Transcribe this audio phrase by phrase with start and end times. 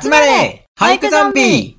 [0.00, 1.76] 集まれ俳句ゾンビ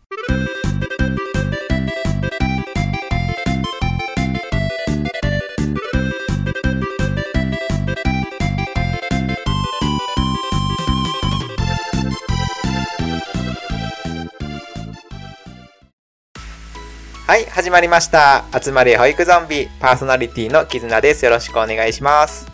[17.25, 18.43] はい、始まりました。
[18.61, 21.25] 集まれ保育ゾンビ、パーソナリティの絆です。
[21.25, 22.45] よろしくお願いします。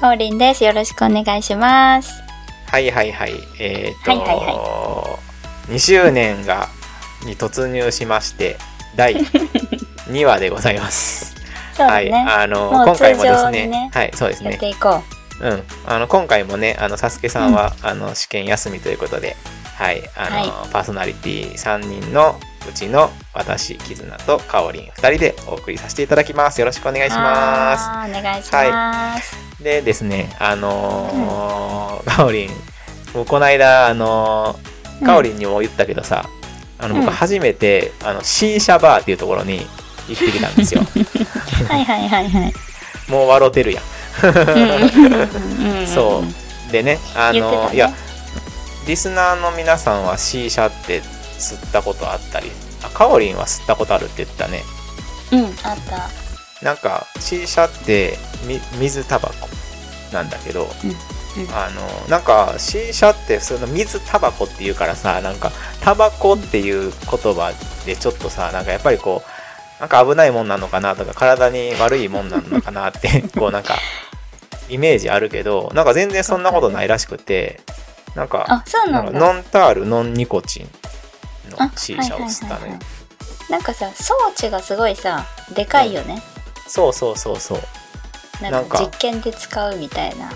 [0.00, 0.64] かおりんです。
[0.64, 2.27] よろしくお願いします。
[2.70, 3.32] はいはいはい。
[3.58, 5.18] えっ、と、はいは
[5.68, 6.68] い2周年が、
[7.24, 8.56] に突入しまして、
[8.96, 9.14] 第
[10.08, 11.34] 2話でございます。
[11.76, 12.12] はい。
[12.12, 14.58] あの、今回もですねはい、そうですやっね。
[14.58, 15.02] ていこ
[15.40, 15.62] うん。
[15.86, 19.36] あの、今回もね、あの、サスケさんは、あの、試験休みということで、
[19.76, 26.60] はい、あの、はパーソナリティ3人のうちの私、絆とかおりん2人でお送りさせていただきます。
[26.60, 27.06] よろしくお願う。
[27.06, 27.88] いします。
[28.18, 29.47] お願いします。
[29.60, 32.50] でですね、あのーかおりん、
[33.14, 36.28] もうこの間、あのーかおりんにも言ったけどさ、
[36.78, 39.66] あの、うん僕初めて、あの、シーシャバーっていうところに
[40.08, 40.82] 行ってきたんですよ。
[41.68, 42.54] はいはいはいはい。
[43.08, 43.84] もう笑ってるやん。
[44.22, 46.22] うんそ
[46.68, 46.72] う。
[46.72, 47.90] でね、あ言ってたねのいや、
[48.86, 51.00] リスナーの皆さんはシーシャって
[51.38, 52.50] 吸ったことあったり、
[52.82, 54.62] あ、かおりんは吸ったことあるって言ってたね。
[55.32, 56.27] うん、あった。
[56.62, 59.48] なんか、シーシャって、み水タバコ
[60.12, 60.96] なんだけど、うんうん
[61.52, 67.52] あの、なんか、シーシャって、その水タバコって言うからさ、なんか、タバコっていう言葉
[67.86, 73.76] でちょっとさ、なんかやっぱりこう、なんか危ないもんなのかなとか、体に悪いもんなのかなって、 こうなんか、
[74.68, 77.60] イメージあるけど、なんか全然そんなことないらしくて、
[78.14, 80.70] なんか、ノンタール、ノンニコチン
[81.50, 82.78] のあシーシャを吸ったのよ。
[83.48, 86.20] なんかさ、装置がすごいさ、でかいよね。
[86.68, 87.60] そうそうそうそう。
[88.42, 90.30] ななんか実験で使うみたいな。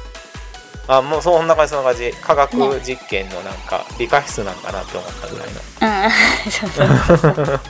[0.88, 2.12] あ、もうそんな感じ、そんな感じ。
[2.20, 6.05] 科学実験のなんか、理科室なんかなって思ったぐらいの。
[6.05, 7.60] うん、そうそうそう。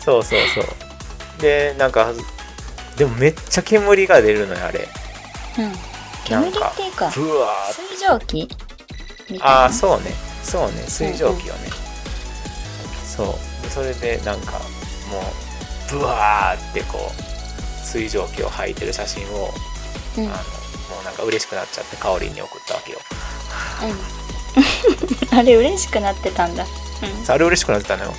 [0.00, 1.42] そうそうそう。
[1.42, 2.12] で、なんか、
[2.96, 4.88] でもめっちゃ煙が出るのよ、あれ。
[5.58, 5.72] うん。
[6.24, 7.72] 煙っていうか、ブワー。
[7.74, 8.48] 水蒸気。
[9.40, 10.12] ああ、そうね。
[10.42, 10.84] そうね。
[10.88, 11.70] 水蒸気をね。
[13.04, 13.62] そう。
[13.62, 14.58] で、それでなんか、も
[15.18, 17.29] う、ブワーってこう、
[17.90, 19.50] 水蒸気を吐いてる写真を、
[20.16, 20.24] うん。
[20.24, 22.98] あの、もうなんか嬉しくなっちゃって、香りに送ったわけよ。
[25.32, 25.38] うん。
[25.38, 26.64] あれ嬉しくなってたんだ。
[27.28, 28.14] あれ嬉しくなってたのよ。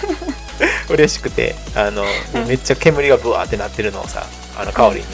[0.88, 2.04] 嬉しくて、あの、
[2.46, 4.24] めっちゃ煙がブワーってなってるのをさ、
[4.56, 5.06] あの、香りに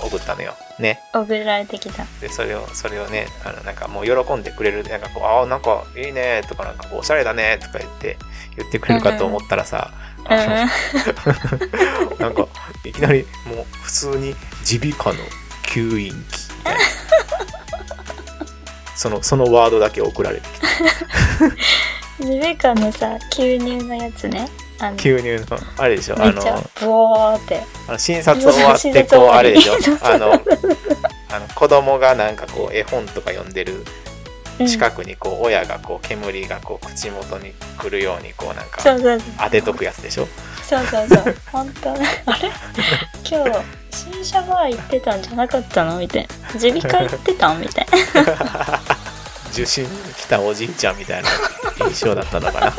[0.00, 0.54] 送ったのよ。
[0.78, 1.00] ね。
[1.14, 1.20] うん。
[1.22, 2.04] 送られてきた。
[2.20, 8.18] でそれをそれをねあのなんかもう喜んでくれるなんかこうああなんかいいねとかなんかおしゃれだねとか言って
[8.58, 10.15] 言ってくれるかと思ったらさ、うんあの
[12.18, 12.48] なんか
[12.84, 14.34] いきなりもう普通に
[14.70, 15.18] 耳鼻科の
[15.62, 16.12] 吸引器。
[16.12, 16.80] みたいな
[18.96, 20.66] そのそのワードだけ送られてきた
[22.26, 24.48] ジベカのさ、吸入のやつね。
[24.96, 26.16] 吸入のあれでしょ。
[26.18, 26.42] あの
[26.80, 27.62] ブワーって。
[27.88, 29.74] あの診察終わってこうあれでしょ。
[30.02, 33.84] あのあの子供がなんかこう絵本とか読んでるうん
[34.64, 38.80] 近くにこう親がこう煙がこう口元に来るようにこうなんか
[39.44, 40.26] 当てとくやつでしょ？
[40.62, 41.36] そうそうそう。
[41.52, 42.06] 本当ね。
[42.26, 42.50] あれ？
[43.28, 45.98] 今日、新車バー行ってたんじゃなかったの？
[45.98, 46.60] みたいな。
[46.60, 47.60] 耳鼻科行ってたん？
[47.60, 47.92] みたいな。
[49.52, 51.28] 受診に来たおじいちゃんみたいな
[51.86, 52.72] 印象だったのかな？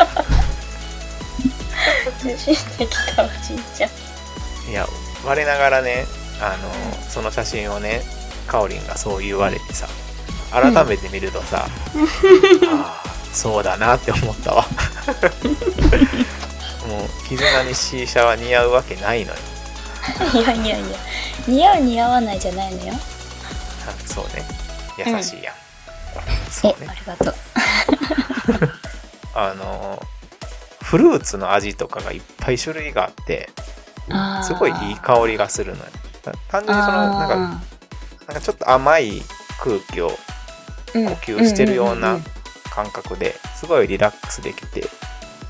[2.23, 3.89] 受信できたおじいちゃん。
[4.69, 4.85] いや
[5.25, 6.05] 我ながらね
[6.41, 8.01] あのその写真をね
[8.47, 9.87] かおりんがそう言われてさ
[10.51, 11.67] 改めて見るとさ、
[12.69, 14.65] ああそうだなって思ったわ。
[16.87, 19.37] もう絆に C 社は似合うわけないのよ。
[20.33, 20.97] いやいやいや。
[21.47, 22.93] 似合う似合わないじゃないのよ。
[22.93, 24.43] あそうね。
[24.97, 25.57] 優しいやん、え、
[26.49, 26.87] そうね。
[26.89, 27.35] ありがとう。
[29.35, 30.01] あの
[30.81, 33.49] フルーツの味とかがいっぱい種類があって
[34.43, 35.91] すごいいい香りがするのよ。
[36.23, 37.59] た単純にそのなんかあなん
[38.35, 39.21] かちょっと甘い
[39.59, 40.36] 空気をー
[40.93, 42.23] 呼吸してるようなうん
[42.69, 44.87] 感覚ですごいリラックスできて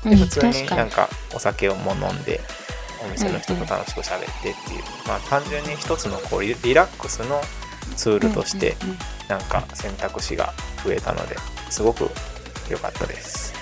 [0.06, 2.40] うん普通になんかお酒をも飲んで
[3.04, 7.40] お店の人と楽しく喋ってっていう、まあ単純に一つのこうリリラックスの
[7.96, 8.76] ツールとして
[9.28, 10.52] なんか選択肢が
[10.84, 11.36] 増えたので
[11.70, 12.08] すごく
[12.70, 13.52] 良かったです。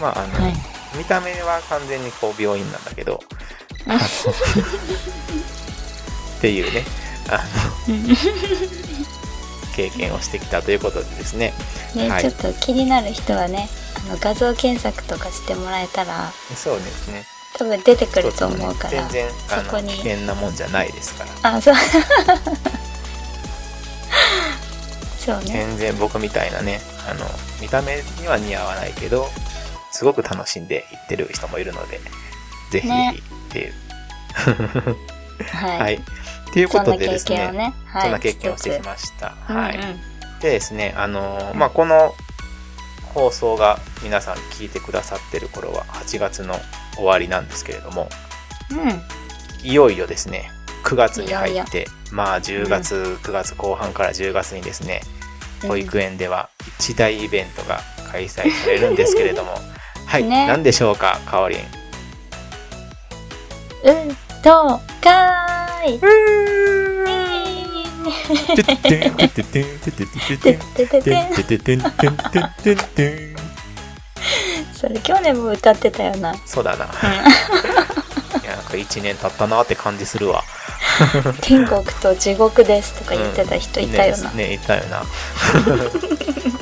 [0.00, 0.54] まああの、はい。
[0.98, 3.22] 見た目は完全にこう病院なんだけど
[6.38, 6.84] っていうね。
[7.28, 7.44] あ
[7.88, 8.89] のうん
[9.70, 11.52] 経験をしてきたということでですね。
[11.94, 12.22] ね、はい。
[12.22, 13.68] ちょっと気になる人はね
[14.06, 17.24] あの画像検索とかしてもらえたらそうですね。
[17.56, 19.86] 多分出てくると思うから、全然あそこに。
[19.86, 21.56] の危険なもんじゃないですから。
[21.56, 21.74] あそう。
[25.18, 25.44] そうね。
[25.46, 27.26] 全然僕みたいなねあの
[27.60, 29.26] 見た目には似合わないけど
[29.90, 32.00] すごく楽しんでいってる人もいるので
[32.70, 33.72] ぜひぜねひっていう、
[35.52, 36.00] はい、はい
[36.52, 39.82] ということでですねね、はい、そんな経験をしてきしました、はい、うん。
[39.82, 40.00] うん
[40.40, 42.14] でですねあのーまあこの
[43.14, 46.54] 放送が皆さん聞いてくださってる頃は8月の
[46.94, 48.08] 終わりなんですけれども
[48.70, 49.68] うん。
[49.68, 50.50] いよいよですね
[50.84, 55.02] 9月に入ってまあ10月、9月後半から10月にですね
[55.68, 56.48] 保育園では
[56.78, 57.80] 一大イベントが
[58.10, 59.52] 開催されるんですけれども
[60.06, 60.46] はい、ね。
[60.46, 61.60] 何でしょうかかおりん。
[63.84, 64.16] 運
[65.80, 66.00] 動会
[74.74, 76.86] それ去年も歌ってたよなそうだな。
[76.86, 76.88] い
[78.46, 80.42] や、なんか1年経ったなって感じするわ。
[81.42, 85.04] 天国と地獄ですとか言ってた人いたよな、ねねいたよな。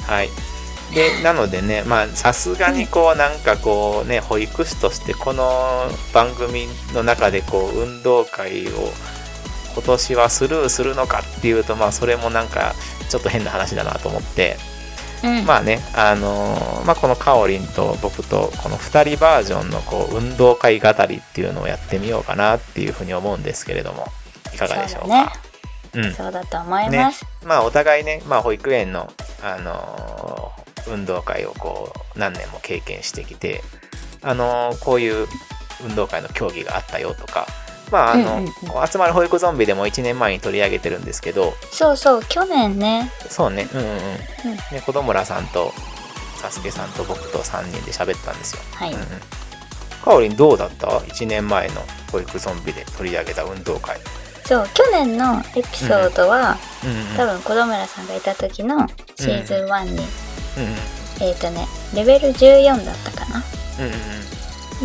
[0.06, 0.30] はい。
[0.94, 8.92] で、なのでね、まあ、さすがにこう、なんかこうね、保育士としてこの番組の中でこう、運動会を
[9.78, 12.74] 今年はスルーするのかっていうと、まあ、それもなんか、
[13.08, 14.56] ちょっと変な話だなと思って、
[15.22, 15.46] うん。
[15.46, 24.06] まあね、あのーまあ、このかおりんと僕とこの2人バージョンのこう運動会語りっていうのをやってみようかなっていうふうに思うんですけれども
[24.54, 25.32] いかがでしょうか？
[25.94, 26.12] うん。
[26.12, 30.58] そうだと思います、まあお互いね、まあ、保育園の、あのー
[30.90, 33.62] 運動会をこう何年も経験してきて、
[34.22, 35.26] あのーこういう
[35.84, 37.46] 運動会の競技があったよとか
[37.90, 38.50] まああの、うんうん
[38.90, 43.96] 集まる保育ゾンビでも1年前に取り上げてるんですけどそうそう去年ねそうね、うんうんうん。
[43.96, 45.72] ね、子供らさんと、
[46.40, 48.62] サスケさんと僕と3人で喋ったんですよ。
[48.74, 49.06] はい、うんうん。
[50.04, 51.82] かおりんどうだった ?1 年前の
[52.12, 53.98] 保育ゾンビで取り上げた運動会。
[54.46, 57.16] そう去年のエピソードは、うんうん。
[57.16, 58.86] 多分子供らさんがいた時の
[59.16, 60.02] シーズン1に、うんうん。
[61.20, 63.42] えっ、とねレベル14だったかな？
[63.80, 63.88] うんう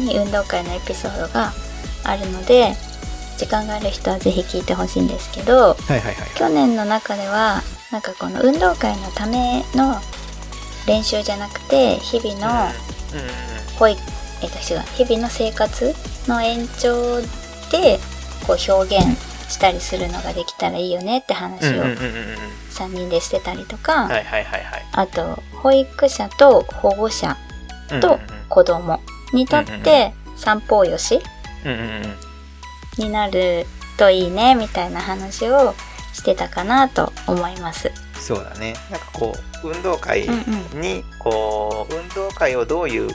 [0.01, 1.53] んに運動会のエピソードが
[2.03, 2.73] あるので
[3.37, 6.15] 時間がある人はぜひ聞いてほしいんですけどはいはいはい。
[6.35, 9.95] 去年の中ではなんかこの運動会のための
[10.87, 12.71] 練習じゃなくて日々の
[13.77, 14.01] 保育、
[14.41, 15.93] えっと違う日々の生活
[16.27, 17.21] の延長
[17.71, 17.99] で
[18.45, 19.05] こう表現
[19.49, 21.95] したりするのができたらいいよねって話をうんうんうんうん。
[21.95, 24.07] うん3人でしてたりとか。
[24.93, 27.37] あと保育者と保護者
[28.01, 28.19] と
[28.49, 28.99] 子供
[29.31, 31.21] にとって三方よし
[32.97, 33.65] になる
[33.97, 35.73] といいねみたいな話を
[36.13, 37.91] してたかなと思います。
[38.19, 38.75] そうだね。
[38.89, 40.33] なんかこう、運動会うん
[40.73, 43.09] うんに、こう、運動会をどういう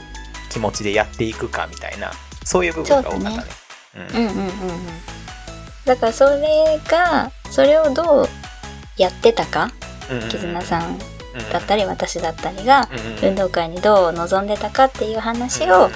[0.51, 2.11] 気持ちでやっていくかみたいな、
[2.43, 3.43] そういう部分が多かったね。
[3.95, 4.49] うんうんうんうんうん。
[5.85, 8.29] だからそれがそれをどう
[8.97, 9.71] やってたか、
[10.11, 10.99] うんうん絆さんうん
[11.51, 15.89] だったり私だったりがうんうん運動会にどう臨んでたかっていう話をうんうんうんうん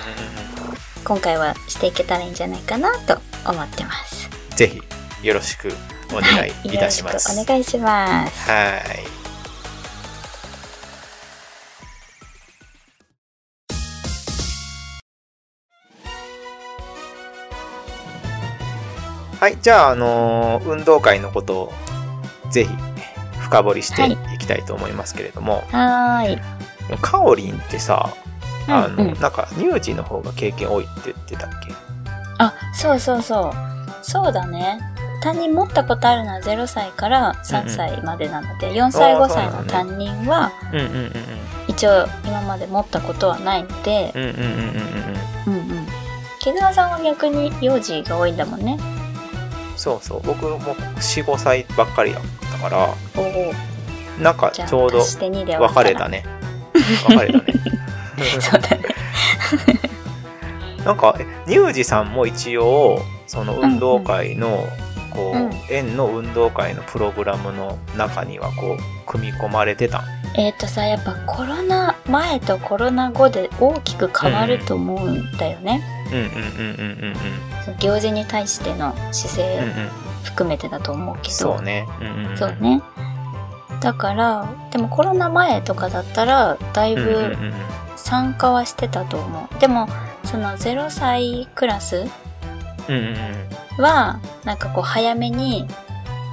[1.03, 4.29] 今回はしていけたらいいんじゃないかなと思ってます。
[4.55, 4.81] ぜひ
[5.27, 5.69] よろしく
[6.11, 7.31] お願いいたします。
[7.31, 8.49] よろしくお願いします。
[8.49, 9.03] はい。
[19.39, 21.73] はい、じゃあ、あのー運動会のことを
[22.49, 22.69] ぜひ
[23.41, 26.35] 深掘りしていきたいと思いますけれども、はー
[26.95, 26.97] い。
[27.01, 28.09] かおりんってさ、
[28.67, 31.82] あの、うんうんなんか乳児の方が経験多いって言ってたっけ？
[32.37, 33.53] あ、そうそうそう。
[34.01, 34.79] そうだね。
[35.21, 41.11] 担任持ったことあるのは0歳から3歳までなので、4歳あー5歳の担任はうんうんうん
[41.67, 44.23] 一応今まで持ったことはないので、うん。
[44.23, 44.43] うんうんうん
[45.47, 46.73] うんうん。
[46.73, 48.77] さんは逆に幼児が多いんだもんね。
[49.77, 50.21] そうそう。
[50.23, 52.21] 僕も4、5歳ばっかりやっ
[52.51, 53.53] たから、おお。
[54.21, 56.23] なんかちょうど足して2で分かれたね。
[56.23, 56.25] ね。
[57.07, 57.53] 分かれたね。
[58.41, 58.83] そうだね。
[60.85, 64.67] なんか、え乳児さんも一応、その運動会の、
[65.11, 70.03] こう、うん園の運動会のプログラムの中には、こう、組み込まれてたん？
[70.35, 75.81] えっ、とさ、やっぱコロナ前とコロナ後で大きく変わると思うんだよね。
[76.11, 77.15] うんうんうんうんうん
[77.63, 79.89] その行事に対しての姿勢うん。
[80.23, 81.35] 含めてだと思うけど。
[81.35, 81.87] そうね。
[82.01, 82.37] うんうんうん。
[82.37, 82.55] そう。
[82.59, 82.81] ね。
[83.79, 87.35] だから、でもコロナ前とかだったら、だいぶ
[87.95, 89.59] 参加はしてたと思う。
[89.59, 89.87] でも、
[90.25, 92.05] その0歳クラス
[93.77, 95.67] は、なんかこう早めに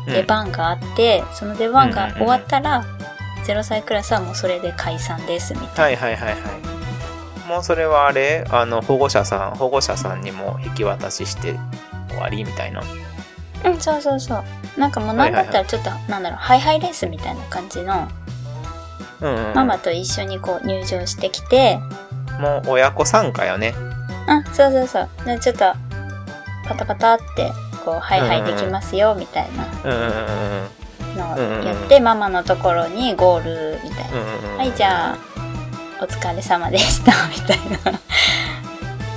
[0.06, 0.14] うん。
[0.14, 2.85] 出番があって、その出番が終わったら、
[3.44, 7.49] 0歳クラスはもうそれで解散ですみたいはいはいはいはい。
[7.49, 11.56] もうそれはあれあの、保護者さん、保護者さんにも引き渡しして
[12.09, 12.80] 終わりみたいな。
[12.80, 14.44] うんそうそうそう
[14.78, 18.09] なんかもうなんだったらちょっと、なんだろうハイハイレースみたいな感じの
[19.54, 21.78] ママと一緒にこう入場してきて
[22.40, 23.75] もう親子参加よね。
[24.26, 25.09] あそうそうそう。
[25.26, 25.73] でちょっと
[26.66, 27.52] パタパタって
[27.85, 29.66] こうハイハイできますよみたいな。
[31.16, 33.44] のをやって、ママのところにゴー
[33.75, 34.56] ルみたいな。
[34.59, 35.18] はいじゃあ
[36.00, 37.59] お疲れ様でしたみたい
[37.92, 38.00] な。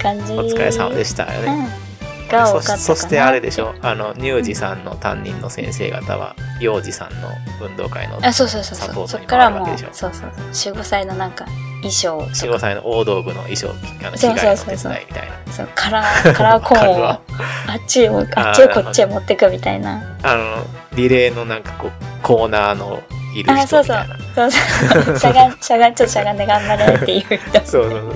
[0.01, 0.33] 感じ。
[0.33, 1.69] お疲れ様でしたよね。
[1.77, 1.92] うん
[2.33, 3.73] が多かったかなそそしてあれでしょ。
[3.81, 7.29] あの乳児さんの担任の先生方は幼児さんの
[7.61, 10.73] 運動会のあそうそうそうサポートにそっからもうそうそうそう。
[10.73, 11.45] 45歳のなんか
[11.81, 14.67] 衣装と45歳の大道具の衣装あの着そう替えの手そう。
[14.67, 15.53] そうそう伝いみたいな。
[15.53, 17.21] そうカラーカラーコーンをわ
[17.67, 20.17] あっちをあっちをこっちへ持ってくみたいな。
[20.23, 23.01] あのリレーのなんかこうコーナーの
[23.35, 23.97] いるあそうそう。
[24.35, 25.19] そうそう。
[25.19, 27.37] しゃがんしゃがんちょっとしゃがんで頑張れっていう人。
[27.65, 27.99] そうそうそう。
[28.01, 28.13] うん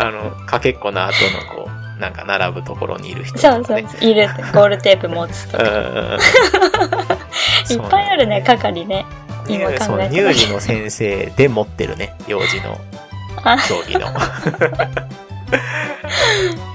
[0.00, 1.12] あのかけっこの後
[1.56, 3.82] のこうなんか並ぶところにいる人とそうそう。
[3.82, 4.28] かねいる。
[4.54, 5.64] ゴールテープ持つとか。
[7.70, 9.04] いっぱいあるね係ね。
[9.48, 9.86] 今考えたら。
[9.86, 12.78] そう乳児の先生で持ってるね幼児の
[13.44, 13.56] あ。
[13.58, 14.08] 競技の。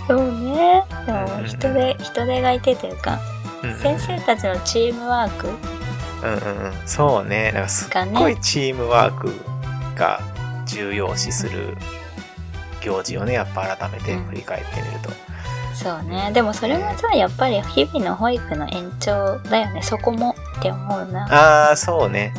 [0.08, 0.84] そうね。
[1.06, 3.20] でうんも人手人手がいてというか
[3.64, 6.38] うんうん先生たちのチームワークうんうんう
[6.70, 6.74] ん。
[6.86, 7.52] そうね。
[7.54, 9.34] なんかすっごいチームワーク
[9.96, 10.20] が
[10.66, 11.78] 重要視する
[12.84, 15.10] 行事をねやっぱ改めて振り返ってみると、
[15.74, 16.32] そうね。
[16.34, 19.82] でもそれもさやっぱり日々の保育の延長だよね。
[19.82, 21.68] そこもって思うな。
[21.68, 22.34] ああそうね。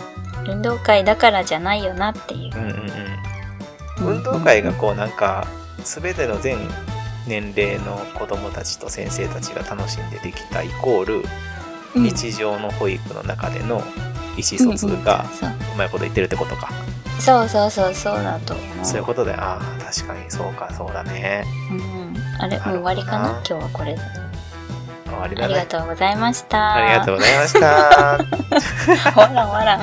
[0.47, 2.57] 運動会だからじゃないよなっていう。
[2.57, 4.17] うんうんうん。
[4.17, 5.47] 運動会がこうなんか
[5.83, 6.59] 全ての全
[7.27, 11.25] 年齢の子供たちと先生たちが楽しんでできたイコール
[11.95, 12.03] うん。
[12.03, 13.83] 日常の保育の中での
[14.37, 15.51] 意思疎通がそう。
[15.75, 16.71] うまいこと言ってるってことか、
[17.21, 18.85] そうそうそうそうだと思う。
[18.85, 21.45] そういうことでああ確かにそうかそうだね。
[21.71, 23.29] うん、あれもう終わりかな？
[23.49, 24.01] 今日はこれで。
[25.07, 26.75] 終わりありがだねとうございました。
[26.75, 28.19] ありがとうございました。
[29.13, 29.81] ほらほら。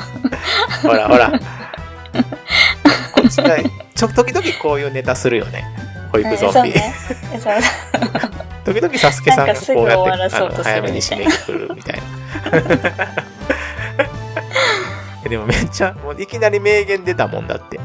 [0.82, 1.32] ほらほら。
[1.32, 3.58] こっちが
[3.96, 5.66] ちょ時々こういうネタするよね。
[6.12, 6.74] 保育ゾンビ。
[6.74, 6.94] ね
[8.66, 13.31] 時々サスケさんがこうやってあのそうとする早めに締めくくるみたいな。
[15.32, 17.80] でもめっちゃもういきなり名言出たもんだって。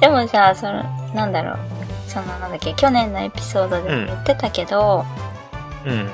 [0.00, 0.82] でもさその
[1.14, 1.58] なんだろう
[2.06, 5.06] そのなんだっけ去年のエピソードでも言ってたけど、
[5.86, 6.10] うん。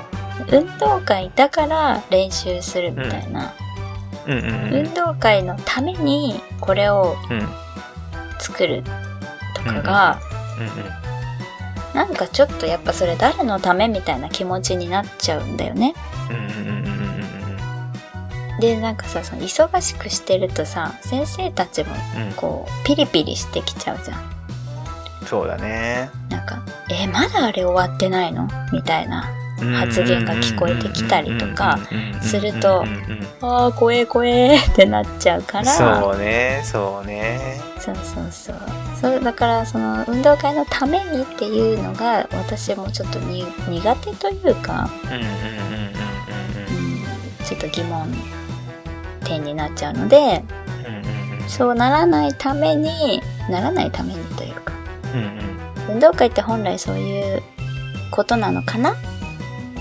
[0.49, 3.53] 運動会だから練習するみたいな、
[4.25, 4.73] うんうんうん。
[4.87, 7.47] 運動会のためにこれをうんうん
[8.39, 8.81] 作る
[9.53, 10.21] とかが、
[11.93, 15.93] なんかちょっとやっぱそれ誰のためみたいな気持ちになっちゃうんだよね。
[16.29, 16.98] うんうんうん
[18.59, 24.21] でなんかさその忙しくしてるとさ先生たちもうんこうピリピリしてきちゃうじゃん。
[25.25, 26.09] そうだね。
[26.29, 29.29] なんか「えまだあれ終わってないの?」みたいな
[29.77, 31.77] 発言が聞こえてきたりとか
[32.21, 37.59] するとうんうんうんうん「ああ怖え怖え」ってなっちゃうからそうね、そうね。
[37.79, 38.57] そうそうそう
[38.99, 45.33] そうだからその運動会のためにっていうのが私もちょっとに苦手というか、うんうんうんうんうんう
[47.43, 48.13] ん、ちょっと疑問
[49.19, 50.43] 点になっちゃうので
[50.85, 51.49] うんうんうん。
[51.49, 54.73] そうならないためにならないためにというか。
[55.13, 55.21] うん
[55.89, 55.93] うん。
[55.95, 57.41] 運動会って本来そういう
[58.11, 58.95] ことなのかな？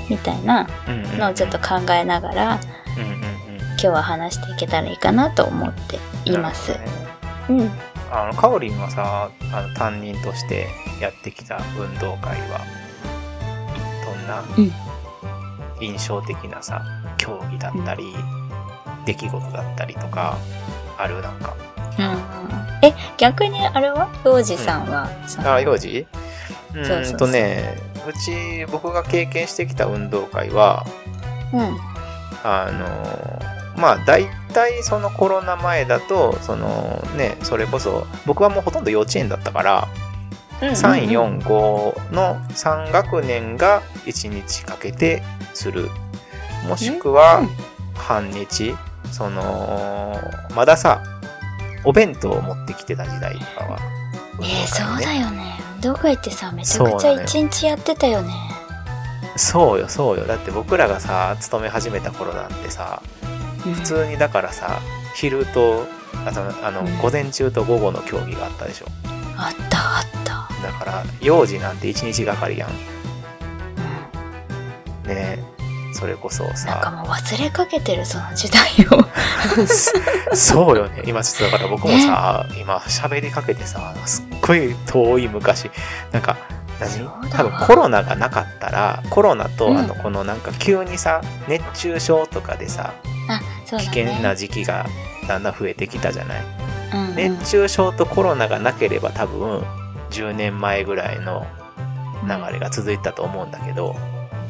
[0.09, 2.61] みたいなうんうんのをちょっと考えながら
[2.97, 3.19] うんうんうん。
[3.19, 6.73] 今日は話していけたらいいかなと思っています。
[6.73, 6.81] ね。
[7.51, 7.71] うん。
[8.11, 10.67] あのカオリンはさあの担任として
[11.01, 12.61] やってきた運動会は
[14.05, 14.73] どんなうん。
[15.81, 16.83] 印象的なさ
[17.19, 18.13] 競技だったり、
[19.07, 20.39] 出来事だったりとか
[20.97, 21.21] ある？
[21.23, 21.55] なんか。
[21.99, 24.09] うん、え逆にあれは？
[24.25, 25.53] 幼児さんは、その。
[25.55, 26.07] あ幼児
[26.75, 27.77] うんとね
[28.09, 30.87] うち僕が経験してきた運動会は
[31.53, 31.79] うん。
[32.45, 39.89] あのまあ大体そのコロナ前だとそのねそれこそ僕はもうほとんど幼稚園だったから
[40.61, 45.23] 345の3学年が1日かけて
[45.55, 45.89] する。
[46.69, 47.43] もしくは
[47.95, 48.75] 半日
[49.13, 50.17] その
[50.55, 51.03] まださ
[51.85, 53.79] お弁当を持ってきてた時代とかは。
[54.41, 55.59] えー、そうだよよね。
[55.77, 58.33] 運動会ってさめちゃくちゃ一日やってたよね。
[59.37, 60.27] そうよそうよ。
[60.27, 63.03] だって僕らがさ勤め始めた頃なんてさ
[63.63, 64.81] 普普通にだからさ
[65.15, 65.87] 昼と
[66.27, 66.99] あとあの、うん。
[66.99, 68.87] 午前中と午後の競技があったでしょ。
[69.37, 72.71] あったあった、だから幼児なんて1日がかりやん。
[75.05, 75.39] うん、ね
[75.93, 79.05] それこそなんかさもう忘れかけてるその時代を。
[80.37, 81.03] そうよね。
[81.07, 85.71] 今ちょっとだから僕もさ、今喋りかけてさすっごい遠い昔
[86.13, 86.37] なんか
[86.81, 87.09] 何？
[87.31, 89.79] 多分コロナがなかったらコロナとうん。
[89.79, 92.93] あのこのなんか急にさ熱中症とかでさ
[93.29, 94.87] あそうだ危ね険な時期が
[95.27, 96.45] だんだん増えてきたじゃない？
[96.93, 97.15] うんうん。
[97.17, 99.65] 熱中症とコロナがなければ多分
[100.11, 101.47] 10年前ぐらいの
[102.25, 103.95] 流れが続いたと思うんだけど、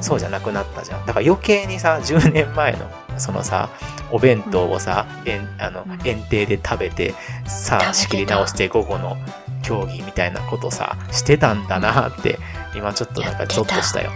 [0.00, 1.06] そうじゃなくなったじゃん。
[1.06, 3.70] だから余計にさ、10年前の、そのさ、
[4.10, 7.14] お弁当をさ、えんあのうん園庭で食べて、
[7.46, 9.16] さあ仕切り直して午後の
[9.62, 12.38] 競技みたいなことさ、してたんだなって、
[12.74, 14.10] 今ちょっとなんかゾッとしたよ。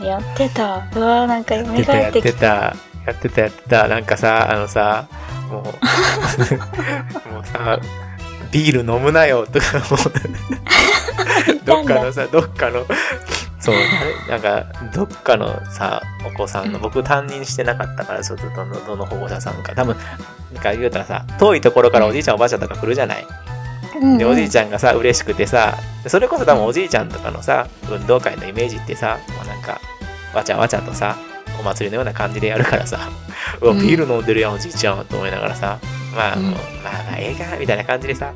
[0.00, 0.88] うん、やってた。
[0.94, 2.40] うわーなんか蘇やってた、やっててきた。
[2.40, 2.76] た、や
[3.12, 3.88] ってた、やってた。
[3.88, 5.06] なんかさ、あのさ、
[5.50, 5.62] もう、
[7.32, 7.78] もうさ、
[8.50, 9.66] ビール飲むなよとか、
[11.64, 12.86] どっかのさ、どっかの、
[13.62, 13.74] そう、
[14.28, 19.96] ななんか、どっかのさ、お子さんの、僕担任してなかったから、ちょっとどの、どの保護者さんか、多分、
[20.52, 22.34] なんか言うたらさ、遠いところからおじいちゃん。
[22.34, 23.26] おばあちゃんとか来るじゃない？
[24.18, 25.76] で、おじいちゃんがさ、嬉しくてさ、
[26.08, 29.80] それこそ多分おじいちゃんとかのさ、運動会のイメージってさ、もうなんか、
[30.34, 31.16] わちゃわちゃとさ、
[31.60, 32.98] お祭りのような感じでやるからさ、
[33.60, 35.78] うわ、うんビール飲んでるやん、おじいちゃんと思いながらさ、
[36.16, 36.42] まあ、うん。
[36.46, 36.52] もう
[36.82, 38.32] まあまあ、ええか、みたいな感じでさ、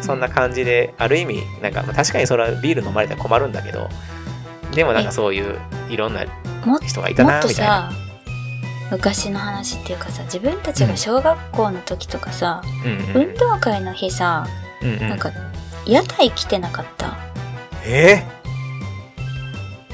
[0.00, 3.88] そんな感じで、ある意味、なんか、まあ確かにそれはビール飲まれたら困るんだけど、
[4.74, 6.24] でもなんかそういう、いろんな
[6.64, 7.90] も人がいたな、もっとみたいな。
[7.90, 7.96] さ、
[8.90, 13.28] 昔の話っていうかさ、自分たちが小学校の時とかさ、うんうん。
[13.28, 14.46] 運動会の日さ、
[14.82, 15.08] うんうん。
[15.08, 15.30] なんか、
[15.86, 17.16] 屋台来てなかった？
[17.84, 18.24] え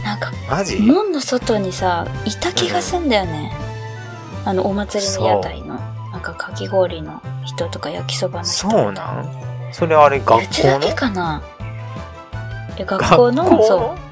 [0.04, 0.78] なんか、ー、マジ？
[0.80, 3.52] 門の外にさ、いた気がすんだよね。
[4.44, 5.74] あの、お祭りの屋台の。
[6.12, 8.70] なんか、かき氷の人とか焼きそばの人。
[8.70, 9.48] そうなん？
[9.72, 11.42] それあれ学うちだ校のけかな？
[12.78, 14.07] え学校の、そう、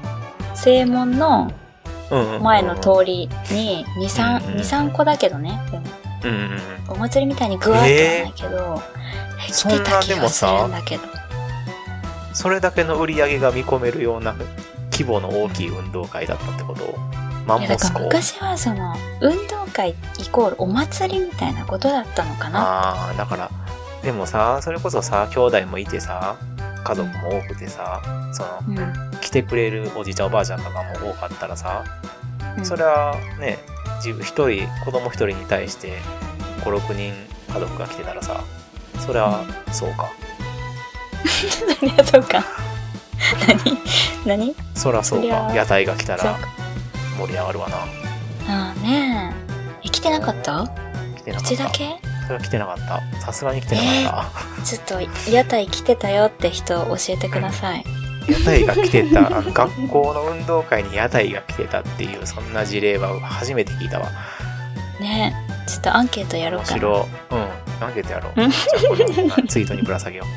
[0.63, 1.51] 正門の
[2.41, 5.59] 前の通りに2、3、うんうん2、3個だけどね。
[5.71, 5.85] でも
[6.23, 6.59] うんうんうん
[6.89, 8.81] お祭りみたいにグワーってはないけど、
[9.49, 11.03] え来てた気がするんだけど。
[12.33, 14.35] それだけの売り上げが見込めるような
[14.91, 16.97] 規模の大きい運動会だったってこと？
[17.45, 22.59] マンモス校昔はその、運動会イコールお祭りみたいなことだったのかな。
[22.59, 23.49] ああだから
[24.03, 26.35] でもさそれこそさ兄弟もいてさ
[26.83, 28.01] 家族も多くてさ
[28.33, 29.11] そのうん。
[29.21, 31.83] 来てくれるおじいちゃんおばあちゃんとかも多かったらさ
[32.57, 32.65] うん。
[32.65, 33.59] それはね
[33.97, 35.93] 自分一人子供一人に対して
[36.63, 37.13] 56人
[37.53, 38.43] 家族が来てたらさ
[39.05, 40.09] それはそうか。
[41.81, 42.43] いや、そうか？
[44.25, 44.37] 何？
[44.37, 44.55] 何？
[44.75, 45.51] そりゃそうか。
[45.53, 46.37] 屋台が来たら
[47.19, 47.77] 盛り上がるわな。
[48.49, 49.33] ああね
[49.83, 49.87] え。
[49.87, 50.61] え、来てなかった？
[50.61, 50.67] う
[51.17, 51.49] 来てなかった。
[51.49, 51.95] ちだけ？
[52.27, 52.77] それは来てなかっ
[53.13, 57.85] たさすがに来てなかった、ちょっと屋台来てたよって人教えてください。
[58.27, 64.11] 屋台が来てた、あの学校の運動会に屋台が来てたっていう、そんな事例は初めて聞いたわ。
[64.99, 65.69] ねえ。
[65.69, 66.73] ちょっとアンケートやろうかな。
[66.73, 67.37] 面白い。
[67.39, 67.85] うん。
[67.85, 68.41] アンケートやろう。
[68.41, 70.27] うんじゃあこれツイートにぶら下げよう。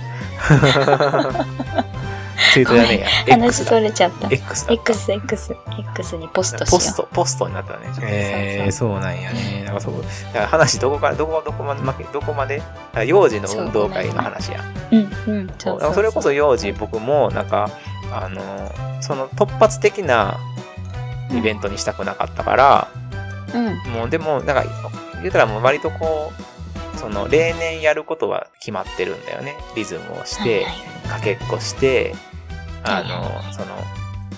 [2.52, 3.36] ツイートじゃねえや。
[3.38, 3.64] 話。
[3.64, 4.28] それちゃった。
[4.30, 4.92] X だった。
[4.92, 5.56] X、X、
[5.92, 6.80] X にポストしよう。
[6.80, 7.80] ポスト、ポストになったね。
[8.02, 9.64] えー、そうなんやね。
[9.64, 12.62] なんかそう、だから話どこから、どこ、どこまで、まどこまで、
[12.94, 14.64] あ幼児の運動会の話や。
[14.90, 15.48] うん、うん。
[15.58, 17.70] そそううそうそれこそ幼児、僕も、なんか、
[18.12, 18.42] あの、
[19.00, 20.38] その突発的な
[21.32, 22.88] イベントにしたくなかったから、
[23.54, 23.76] うん。
[23.92, 24.64] もうでも、なんか、
[25.20, 26.32] 言うたらもう割とこ
[26.96, 29.56] う、その、例年やることは決まってるんだよね。
[29.76, 32.14] リズムをして、はいかけっこして、
[32.84, 33.66] あはいはいの、その、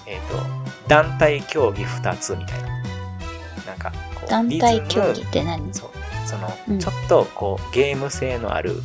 [0.06, 0.36] えっ、と、
[0.88, 2.68] 団体競技2つみたいな。
[2.68, 5.72] なんか、こう、団体競技って何？
[5.72, 5.90] そう。
[6.26, 8.82] その、うんちょっと、こう、ゲーム性のある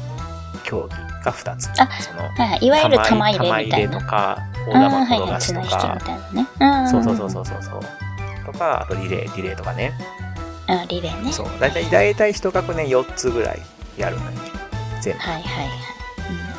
[0.63, 1.69] 競技が2つ。
[1.79, 2.65] あその、はいはい。
[2.65, 3.99] いわゆる玉入れみたいな。
[3.99, 5.19] 玉入れとか、大玉はいはい。
[5.19, 6.47] 転がしと綱引きみか、たいなね。
[6.59, 7.81] うんそうそうそうそうそうそう。
[8.45, 9.93] とか、あとリレー、リレーとかね。
[10.67, 11.31] あ、リレーね。
[11.31, 11.47] そう。
[11.59, 13.61] だいたい、だいたい一学年4つぐらい
[13.97, 14.31] やるのよ。
[15.01, 15.19] 全部。
[15.19, 15.43] はいはい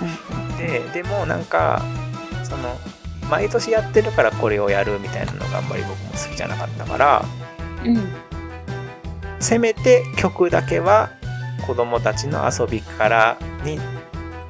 [0.00, 0.56] うんうん。
[0.56, 1.82] で、でもなんか、
[2.48, 2.78] その、
[3.30, 7.24] 毎年やってるからこれをやるみたいなのがあんまり僕も好きじゃなかったから、
[7.84, 8.12] うん。
[9.40, 11.10] せめて曲だけは
[11.66, 13.78] 子供たちの遊びからに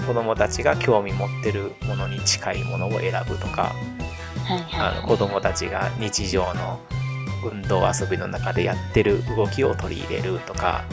[0.07, 3.75] 子供たちが興味持ってるものに近いものを選ぶとか、
[4.45, 4.99] はいはいはい。
[4.99, 6.81] あの子供たちが日常の
[7.45, 10.85] 運動遊びの中でやってる動きを取り入れるとか、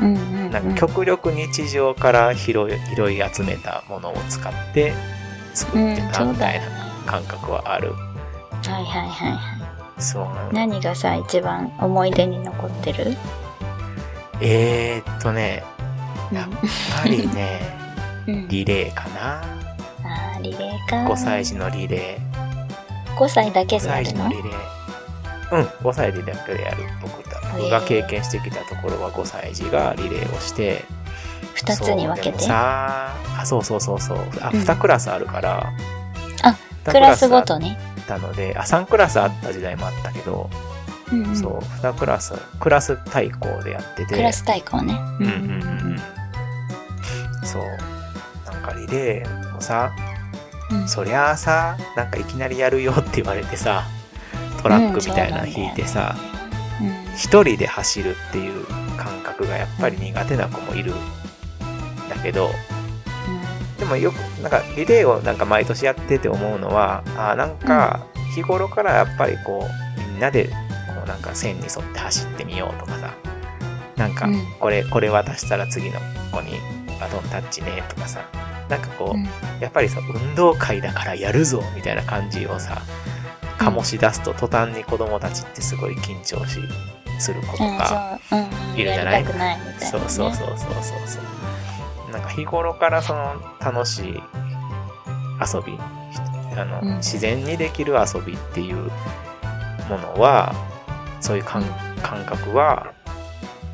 [0.00, 0.50] うんうんうん。
[0.50, 4.92] なんか極力日常から拾い拾い集めたものを使って
[5.60, 6.66] 作ってたみたいな
[7.06, 7.92] 感覚はある。
[7.92, 9.66] はいはいはいは
[9.98, 10.02] い。
[10.02, 10.52] そうなの。
[10.52, 13.16] 何がさ、一番思い出に残ってる
[14.40, 15.62] えー、っとね、
[16.32, 16.48] やっ
[17.02, 17.60] ぱりね、
[18.26, 18.48] うん。
[18.48, 19.42] リレーかな。
[20.02, 21.12] あーリレーか。
[21.12, 23.16] 5歳児のリレー。
[23.16, 24.70] 5歳だけでやるの歳児のリレー。
[25.52, 26.84] うん、5歳児だけでやる。
[27.02, 30.84] 僕だ僕が経験してきたところは5歳児がリレーをして、
[31.56, 32.44] ?2 つに分けて。
[32.44, 34.18] さあ、そうそうそうそう。
[34.40, 35.72] あ、うん2クラスあるから、
[36.42, 37.70] あクラスごとに？
[37.70, 40.48] あったので、あ、3クラスあった時代もあったけど、
[41.12, 44.14] うんうんそう、2クラス、クラス対抗でやってて。
[44.16, 44.94] クラス対抗ね。
[45.20, 45.40] うんうんうん
[47.42, 47.46] うん。
[47.46, 47.62] そう。
[48.52, 49.90] なんかリレーもさ、
[50.70, 53.82] うんそりゃあさ、なんかいきなりやるよって言われてさ、
[54.62, 56.30] トラックみたいなの引いてさ、うん
[57.16, 58.64] 一人で走るっていう
[58.96, 60.96] 感覚がやっぱり苦手な子もいるん
[62.10, 62.50] だけど、
[63.78, 68.00] でもよく、なんかリレーをなんか毎年やってて思うのは、あーなんか
[68.34, 70.52] 日頃からやっぱりこう、みんなでこ
[71.04, 73.14] うなんか線に沿って走ってみようとかさ、
[73.96, 74.46] なんかうん。
[74.58, 75.98] これ、これ渡したら次の
[76.30, 76.58] 子に
[77.00, 78.20] バトンタッチねとかさ、
[78.68, 79.28] なんかこう、うん。
[79.60, 82.82] やっぱりさ、運動会だからやるぞみたいな感じをさ、
[83.58, 86.60] 醸し出すと途端に子供たちってすごい緊張し、
[87.18, 87.78] する子とうん。
[87.78, 88.18] か、
[88.76, 89.14] いるじゃない？
[89.14, 89.76] やりたくないな、ね。
[89.80, 90.58] そうそうそうそうそう
[91.06, 91.22] そう。
[92.10, 94.22] なんか日頃からその楽しい
[95.40, 95.78] 遊び、
[96.56, 98.90] あの、うん自然にできる遊びっていう
[99.88, 100.52] ものは、
[101.20, 101.64] そういう感
[102.02, 102.92] 感覚は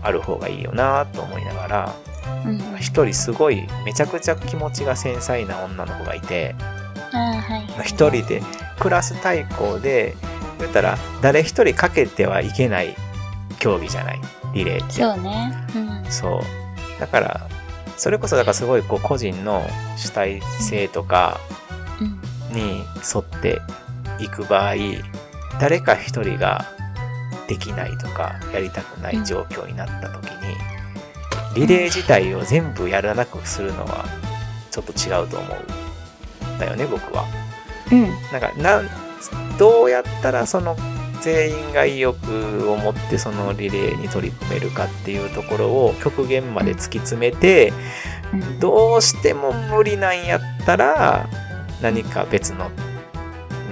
[0.02, 1.94] ある方がいいよなと思いながら、
[2.44, 2.58] うん。
[2.78, 6.54] 一人すごいめちゃくちゃ気持ちが繊細な女の子がいて。
[7.84, 8.42] 一人で
[8.78, 10.14] クラス対抗で、
[10.58, 12.96] 言ったら誰一人かけてはいけない
[13.58, 14.20] 競技じゃない、
[14.54, 15.02] リレーって。
[15.02, 15.52] そうね。
[15.74, 16.04] うん。
[16.10, 17.00] そう。
[17.00, 17.48] だから、
[17.96, 19.62] それこそだからすごいこう個人の
[19.96, 21.40] 主体性とか
[22.00, 22.20] うん。
[22.52, 23.60] に沿って
[24.18, 24.74] いく場合、
[25.60, 26.66] 誰か一人が
[27.48, 30.56] できないとかやりたくない状況になった時に、
[31.54, 34.04] リレー自体を全部やらなくするのは
[34.70, 37.24] ちょっと違うと思うんだよね、僕は。
[37.90, 38.10] うん。
[38.32, 38.88] なんか、なん、
[39.58, 40.76] どうやったらその
[41.22, 48.06] 全員が意欲を持ってそのリレーに取り組めるかっていうところを極限まで突き詰めて、うん
[48.60, 51.28] どうしても無理なんやったら、
[51.80, 52.70] 何か別の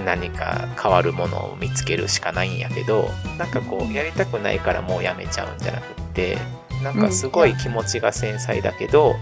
[0.05, 6.37] 何か変わるものを見つけるしかないんやけど、なんかこう、やりたくないからもうやめちゃうんじゃなくって、
[6.83, 9.15] なんかすごい気持ちが繊細だけど、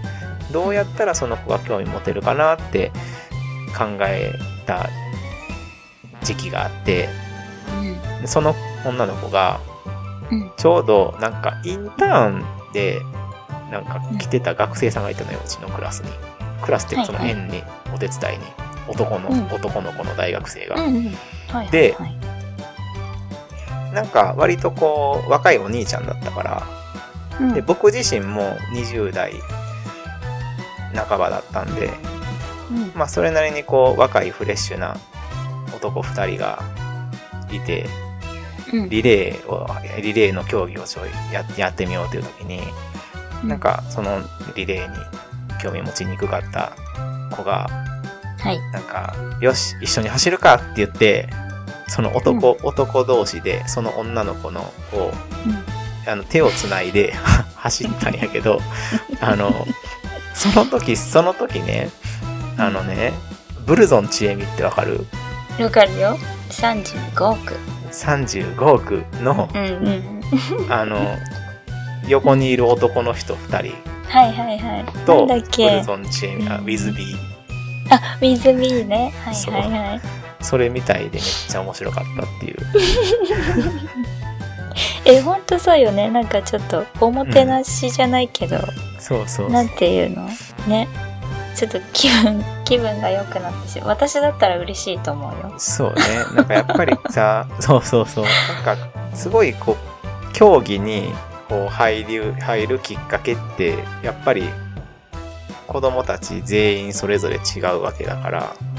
[0.52, 2.92] どうやったらその子が興味持てるかなって
[3.76, 4.32] 考え
[4.66, 4.88] た
[6.22, 7.23] 時期があって、うん。
[8.24, 8.54] でその
[8.86, 9.60] 女の子が
[10.30, 10.50] うん。
[10.56, 13.02] ちょうどなんかインターンで
[13.70, 16.10] なんか来てた学生さんがいたのよ、うちのクラスに。
[16.62, 17.62] クラスってその園に
[17.94, 18.44] お手伝いに。
[18.88, 19.46] 男の、うん。
[19.48, 20.76] 男の子の大学生が。
[21.70, 22.16] ではい
[23.94, 26.66] なんか割とこう若いお兄ちゃんだったから、
[27.40, 27.52] うん。
[27.52, 29.34] で僕自身も20代
[30.94, 31.90] 半ばだったんで、
[32.70, 32.92] うん。
[32.94, 34.96] まあそれなりにこう若いフレッシュな
[35.76, 36.62] 男2人が
[37.52, 38.13] いて、うん
[38.88, 39.66] リレーを、
[40.00, 42.62] リレーの競技をちょいややってみようという時に、
[43.44, 44.20] なん、かその
[44.54, 44.96] リレーに
[45.62, 46.72] 興味持ちにくかった
[47.34, 47.68] 子が、
[48.38, 48.60] はい。
[48.72, 51.28] なんか、よし、一緒に走るかって言って、
[51.88, 54.60] その男、男同士で、その女の子の
[54.92, 55.12] を、
[56.06, 57.14] あの手をつないで
[57.56, 58.60] 走ったんやけど、
[59.20, 59.66] あの、
[60.34, 61.90] その時、その時ね、
[62.58, 63.12] あのね、
[63.66, 65.06] ブルゾンちえみってわかる？
[65.58, 66.18] わかるよ。
[66.50, 67.54] 35億。
[67.94, 70.72] ?35 億の、うんうん。
[70.72, 70.98] あの、
[72.08, 73.74] 横にいる男の人2人
[74.08, 74.84] はいはいはい。
[75.06, 75.70] と、ブけ？
[75.70, 77.16] ルゾンチェミ、あ、ウィズビー。
[77.90, 79.12] あ、水ビーね。
[79.24, 80.00] はいはいはい。
[80.40, 82.56] それみたいでめっちゃ面白かったっていう。
[85.06, 86.10] え、ほんとそうよね。
[86.10, 88.58] なんかちょっと、おもてなしじゃないけど、
[88.98, 90.28] そうそうなんていうの？
[90.66, 90.88] ね。
[91.54, 93.88] ちょっと気分、 気分が良くなってしまう。
[93.88, 95.54] 私だったら嬉しいと思うよ。
[95.58, 96.02] そうね。
[96.34, 98.24] なんかやっぱりさ、 そうそうそう。
[98.24, 101.12] なんか、すごいこう、競技に
[101.48, 104.48] こう入る、入るきっかけって、やっぱり、
[105.66, 108.74] 子供たち全員それぞれ違うわけだから、うん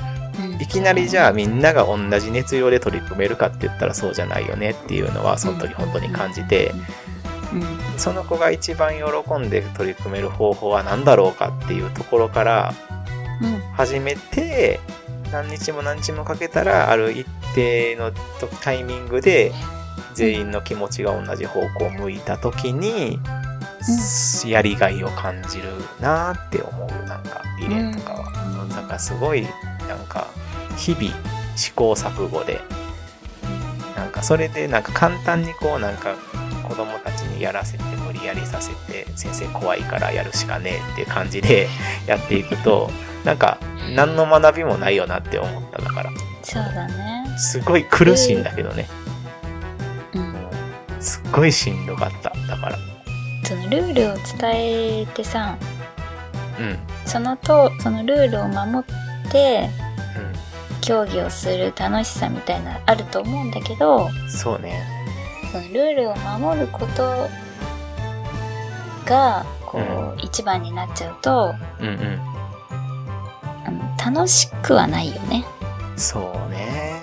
[0.61, 6.85] いきなりじゃあみんなが同じ熱量で取り組めるかって言ったらそうじゃないよねっていうのは、その時本当に感じて、うん。
[7.97, 12.73] その子が一番喜んで取り組める方法は何だろうかっていうところから
[13.41, 13.59] うん。
[13.73, 14.79] 始めて、
[15.31, 18.11] 何日も何日もかけたら、ある一定の
[18.61, 19.51] タイミングで、
[20.13, 23.19] 全員の気持ちが同じ方向を向いた時に、
[24.45, 28.31] やりがいを感じるなって思う、なんか、リレーとかは。
[28.69, 29.43] なんかすごい、
[29.87, 30.27] なんか、
[30.77, 31.13] 日々
[31.55, 32.61] 試行錯誤で、
[33.95, 36.15] なんかそれでなんか簡単にこうなんか
[36.67, 41.67] 子供たちにやらせて無理やりさせて先生怖いからやるしかねえっていう感じで
[42.07, 42.89] やっていくと
[43.23, 43.57] なんか
[43.95, 46.11] 何の学びもないよなって思っただから。
[46.43, 47.25] そうだね。
[47.37, 48.87] すごい苦しいんだけどね、
[50.13, 50.35] うん。
[50.99, 52.29] すっごいしんどかった。
[52.47, 52.77] だから。
[53.43, 55.57] そのルールを伝えてさ、
[56.59, 56.65] うん。
[56.65, 59.69] うんそのと、そのルールを守って、
[60.85, 64.94] 競技をする楽しさみたいなあると思うんだけどそうね
[65.51, 67.29] そのルールを守ること
[69.05, 72.19] がこう、う一番になっちゃうとうんうん。
[73.65, 75.45] あの楽しくはないよね。
[75.97, 77.01] そうね。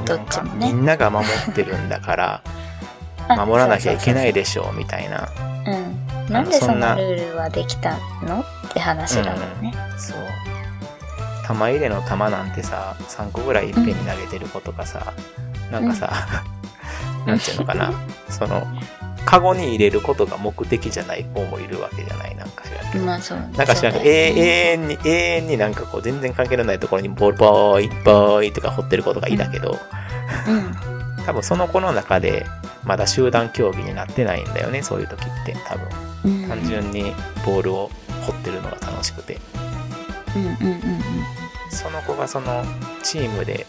[0.00, 0.72] うん、どっちもね。
[0.72, 2.42] みんなが守ってるんだから
[3.28, 5.28] あ守らなきゃいけないででしょうみたいな。
[5.66, 6.32] うん。
[6.32, 9.74] なんでそんなルールはできたのって話だもんね。
[9.98, 10.16] そう。
[11.46, 15.12] 玉入れの玉なんてさ3個ぐらいいっぺんに投げてる子とかさ、
[15.72, 16.44] なんかさ、
[17.26, 17.92] なんていうのかな
[18.28, 18.66] その
[19.24, 23.38] カゴに入れることが目的じゃない子もいるわけじゃないなんか知らんけどまあそう。
[23.38, 24.38] なんか知らんけど、ね永
[24.72, 29.78] 遠に、永遠になんかこう全然関係のないところにボールボーイ、ボーイとか掘ってる子とかいたけど、
[30.48, 31.24] うん。
[31.26, 32.46] 多分その子の中で
[32.82, 36.42] まだ集団競技になってないんだよね、そういう時って多分。
[36.42, 36.48] うん。
[36.48, 37.12] 単純に
[37.44, 37.90] ボールを
[38.22, 39.38] 掘ってるのが楽しくて。
[40.34, 40.90] うんうんうん
[41.72, 42.64] その子がその
[43.02, 43.64] チームで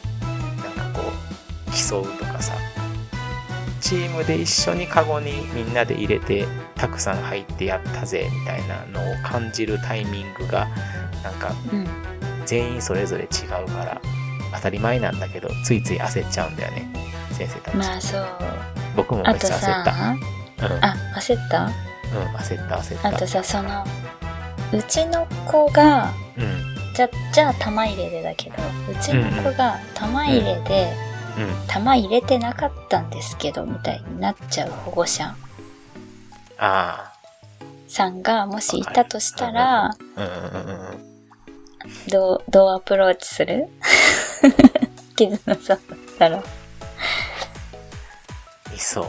[0.76, 2.56] なんかこう競うとかさ、
[3.92, 10.70] チームで一緒にカゴにみんなで入れてたくさん入ってやったぜみたいなのを感じるタイミングが
[11.24, 11.54] なんか。
[12.44, 13.28] 全員それぞれ違
[13.64, 14.02] うから
[14.56, 16.92] 当たり前なんだけどついつい焦っちゃうんだよね
[17.32, 18.28] 先生たち、まあそう。
[18.98, 19.92] 僕もめっちゃ焦った。
[20.66, 21.66] うん、あ、焦った？
[21.66, 21.72] うん、
[22.36, 23.08] 焦った焦った。
[23.10, 23.86] あとさ、その、
[24.74, 26.94] うちの子が、うん。
[26.96, 28.56] じゃ、じゃあ玉入れでだけど、
[28.92, 31.11] うちの子が玉入れで、うん
[31.68, 35.36] 玉入れてなかったんですけど、みたいになっちゃう保護者。
[36.58, 37.12] あ
[37.88, 39.92] さんがもしいたとしたら、
[42.10, 43.68] どう、どうアプローチする？
[45.18, 45.80] 絆さんだっ
[46.18, 46.38] たら。
[46.38, 46.42] い
[48.80, 49.06] そう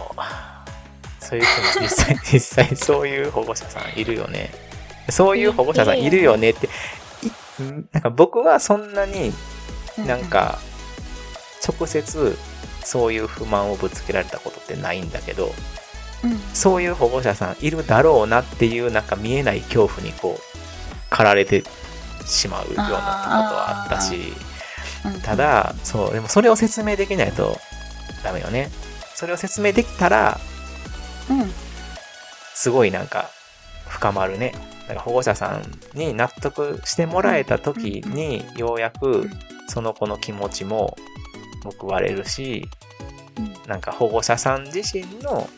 [1.21, 4.51] そういう人も実際 実際そういう保護者さんいるよね。
[5.09, 6.23] そういう保護者さんいる。
[6.23, 6.67] よねって。
[6.67, 6.71] い
[7.93, 9.33] なんか僕はそんなに
[10.07, 10.59] なんか
[11.67, 12.37] 直接
[12.85, 15.53] そういう不満をぶつけられたことってないんだけど
[16.25, 21.65] うん、そういう保護者さんいるだろうなっていうなんか見えない恐怖にこう駆られて
[22.25, 24.33] しまうようなことはあったし
[25.05, 27.57] うん、ただそうでもそれを説明できないと
[28.23, 28.71] ダメよね。
[29.17, 30.39] それを説明できたら
[31.29, 31.51] うん、
[32.55, 33.29] すごいなんか
[33.89, 34.53] 深まるね。
[34.83, 39.29] だから保護者さんに納得してもらえた時にようやく
[39.69, 40.97] その子の気持ちも
[41.63, 42.69] 報われるし
[43.39, 45.49] うん、なんか保護者さん自身の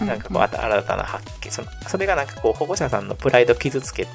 [0.00, 4.06] なんかこう新たな発見そのそれがなんかこう保護者さんのプライド傷つけ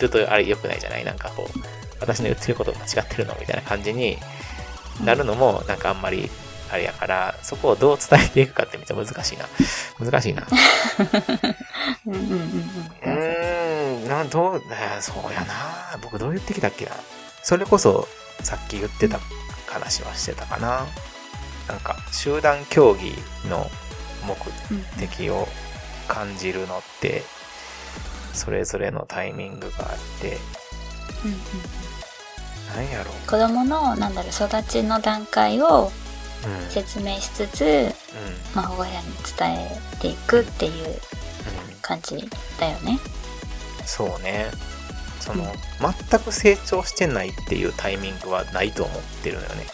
[0.00, 1.04] るとあれ良くないじゃない？
[1.04, 1.58] なんかこう
[2.00, 3.36] 私の言ってること間違ってるの？
[3.38, 4.16] みたいな感じに
[5.04, 6.30] なるのもなんかあんまり
[6.72, 9.44] あれやからそこをどう伝えていくかってめっちゃ難しいな。
[10.00, 10.46] 難しいな。
[12.06, 12.16] うん、う
[14.24, 14.62] ん、どう
[14.96, 15.98] あそうやな。
[16.02, 16.92] 僕どう言ってきたっけな。
[17.42, 18.08] それこそ
[18.40, 19.20] さっき言ってた
[19.74, 20.86] 話はしてたかな。
[21.68, 23.14] なんか集団競技
[23.48, 23.70] の
[24.26, 24.36] 目
[25.00, 25.48] 的を
[26.08, 27.22] 感じるのって
[28.34, 30.38] それぞれのタイミングがあって
[31.24, 31.38] うんうん
[32.76, 35.66] なんやろ子供のなんだろう育ちの段階を
[36.44, 37.88] う、うんうん説明しつつ、
[38.54, 39.06] まあ、保護者に
[39.38, 42.28] 伝えていくっていううん、感じ
[42.60, 42.98] だよね。
[43.86, 44.50] そうね
[45.24, 45.44] その
[45.80, 49.66] 全く成長してないっていうタイミングはないと思ってるのよね。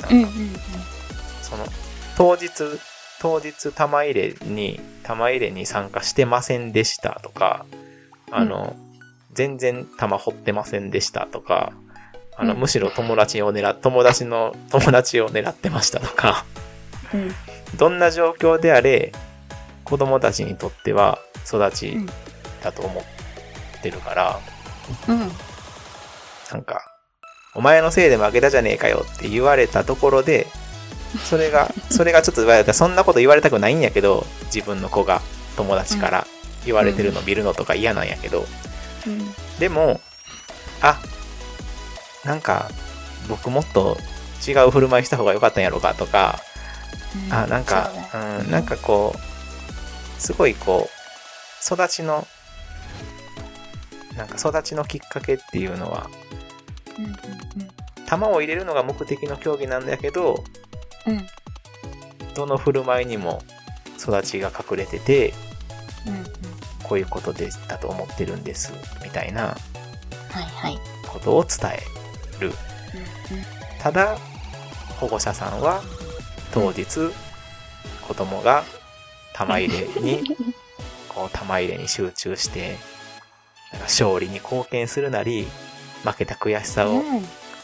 [0.00, 0.30] なんか
[1.40, 1.64] その
[2.16, 2.48] 当日
[3.20, 7.64] 当日玉入れに玉入れに参加してませんでしたとか
[8.32, 8.74] あの、
[9.32, 11.72] 全然玉掘ってませんでしたとか
[12.36, 12.60] あの、うん。
[12.60, 16.44] むしろ友達を狙っ友達の友達を狙ってましたとか
[17.14, 17.30] うん。
[17.78, 19.12] どんな状況であれ
[19.84, 21.98] 子供たちにとっては育ち
[22.64, 23.04] だと思っ
[23.82, 24.40] てるから、
[25.08, 25.18] うん。
[26.50, 26.82] なんか、
[27.54, 30.46] お前のせいで負けたじゃねえかよって言われたところで、
[31.28, 35.20] それが、 それがちょっと言われたら、そんなこと言われたくないんやけど、自分の子が
[35.56, 36.26] 友達から
[36.64, 38.46] 言われてるの見るのとか嫌なんやけど、
[39.06, 39.34] うん。
[39.58, 40.00] でも、
[40.80, 41.00] あ、
[42.24, 42.70] なんか、
[43.28, 43.98] 僕もっと
[44.46, 46.40] 違う振る舞いした方が良かったんやろうかとか、
[47.26, 47.32] うん。
[47.32, 52.26] あ、なんかうん、なんかこう、すごいこう、育ちの、
[54.16, 56.10] なんか育ちのきっかけっていうのは、
[56.98, 57.12] うんうん
[58.12, 60.44] 球を入れるのが目的の競技なんだけど、
[61.06, 61.12] うん。
[61.14, 61.26] うん
[62.34, 63.42] どの振る舞いにも
[63.98, 65.34] 育ちが隠れてて、
[66.06, 66.24] うんうん。
[66.82, 68.72] こういうことでだと思ってるんです、
[69.04, 69.48] みたいな。
[69.48, 70.78] はいはい。
[71.06, 72.48] ことを伝える。
[72.48, 72.54] うん。
[73.80, 74.16] ただ、
[74.98, 75.82] 保護者さんは
[76.52, 76.84] 当日、
[78.06, 78.64] 子供が
[79.34, 80.22] 玉入れに、
[81.08, 82.78] こう玉入れに集中して、
[83.80, 85.48] 勝利に貢献するなり、
[86.04, 87.02] 負けた悔しさをうん。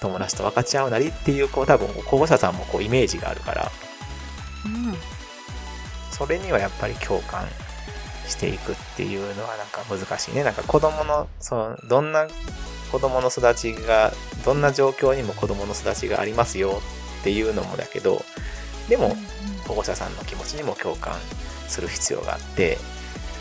[0.00, 3.70] 友達と分かち合うなりっていう、こう多分保護者さんもこうイメージがあるから、
[4.64, 4.94] うん。
[6.12, 7.48] それにはやっぱり共感
[8.26, 10.44] していくっていうのはなんか難しいね。
[10.44, 12.28] なんか子供の、その、どんな
[12.92, 14.12] 子供の育ちが、
[14.44, 16.80] どんな状況にも子供の育ちがありますよ
[17.20, 18.24] っていうのもだけど、
[18.88, 19.16] でも
[19.66, 21.14] 保護者さんの気持ちにも共感
[21.66, 22.78] する必要があって、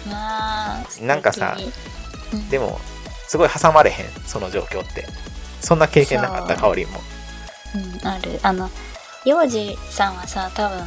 [0.10, 1.58] まあなんかさ
[2.49, 2.79] でも、
[3.27, 5.05] すごい挟まれへん、その状況って。
[5.61, 6.99] そんな経験なかった、かおりんも。
[8.01, 8.39] うん、ある。
[8.43, 8.69] あの、
[9.25, 10.83] 幼児さんはさ、多分、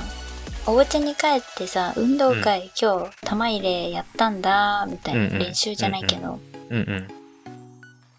[0.66, 6.38] お家に帰ってさ、運動会、今日玉入れやったんだ、みたいな、うんうん練習じゃないけど、
[6.70, 7.08] うん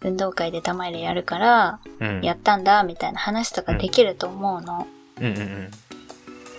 [0.04, 2.16] 運動会で玉入れやるから、うん。
[2.18, 2.22] うん。
[2.22, 4.86] やったんだ、みたいな話とかできると思うの。
[5.18, 5.70] うんうん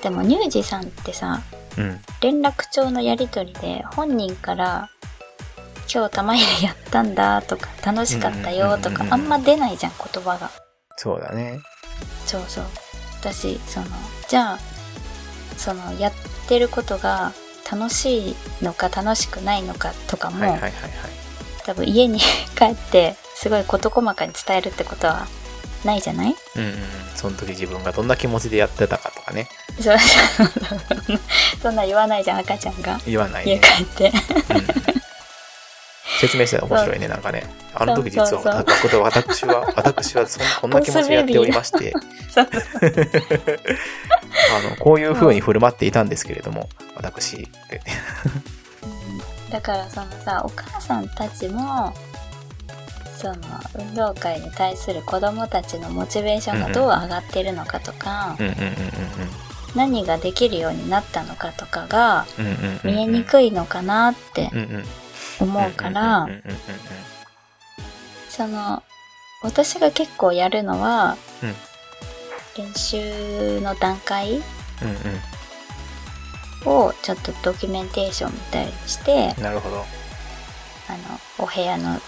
[0.01, 1.41] でも、乳児さんってさ、
[1.77, 1.83] うん。
[1.83, 1.99] うん。
[2.19, 4.89] 連絡帳のやりとりで、本人から、
[5.91, 10.49] 今日玉入れやったんだ、とか、楽しかったよ、とかあんま出ないじゃん、言葉が。
[10.97, 11.59] そうだね。
[12.25, 12.65] そうそう。
[13.19, 13.85] 私、その、
[14.27, 14.59] じゃあ、
[15.57, 16.13] その、やっ
[16.47, 17.31] てることが
[17.71, 20.81] 楽しいのか楽しくないのかとかも、はいはいはいはい。
[21.65, 25.27] 多分家に帰って、すごい事細かに伝えるってことは
[25.85, 26.35] ないじゃない？
[26.55, 26.77] うんうんうん。
[27.15, 29.47] その時自分がどんな気持ちでやってたかとかね。
[29.81, 31.19] そうそう
[31.61, 32.99] そんな言わないじゃん、赤ちゃんが。
[33.05, 33.61] 言わない家ね。
[33.77, 34.11] 帰って。
[34.49, 34.67] うん
[36.19, 37.43] 説明したら面白いね、なんかね。
[37.75, 38.63] あの時実は
[39.03, 41.93] 私は、私はそん こんな気持ちでやっておりまして、
[42.35, 42.43] あ
[44.69, 47.39] の、こういう風に振る舞っていたんですけれども、私っ
[47.69, 47.81] て。
[49.49, 51.93] だからそのさお母さんたちも
[53.15, 53.35] その
[53.75, 58.35] 運動会に対する子供たちのモチベーションがどう上がってるのかとか、
[59.75, 62.25] 何ができるようになったのかとかが
[62.83, 64.51] 見えにくいのかなって。
[65.43, 66.27] 思うから、
[68.29, 68.83] その
[69.43, 71.55] 私が結構やるのは、うん。
[72.55, 74.43] 練習の段階うん
[76.65, 79.43] をちょっとドキュメンテーションみたいにしてうん。
[79.43, 79.77] なるほど。
[79.77, 79.85] あの
[81.39, 81.99] お部屋の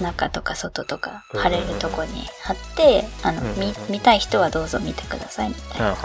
[0.00, 5.96] 中とか外とかうん貼れるとこに貼って、あの見見たい人はどうぞ見てくださいみたいな。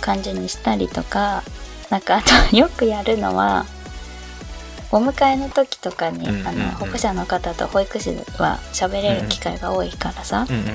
[0.00, 1.42] 感じにしたりとか
[1.90, 3.66] なんかあと よくやるのは
[4.92, 10.74] お迎えの時とかに、うんうんうんあの保護者の方と保育士は喋れる機会が多いからさ、うんうんうんうん。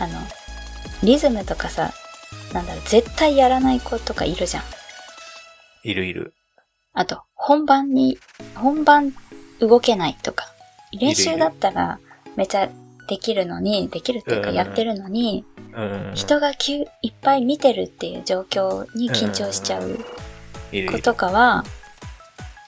[0.00, 0.20] あの
[1.02, 1.92] リズムとかさ
[2.52, 4.62] なんだろう絶対やらない子とかいるじゃん
[5.84, 6.34] いるいる。
[6.94, 8.18] あと本番に
[8.54, 9.12] 本番
[9.60, 10.46] 動けないとか
[10.98, 11.98] 練習だったら
[12.36, 12.68] めちゃ
[13.08, 16.14] できるのにできるっていうかうんやってるのに、うんうんうん。
[16.14, 19.98] 人がきゅいっぱい見てるっていう状況に緊張しちゃう
[20.70, 21.02] 子いるいる。
[21.02, 21.64] とかは、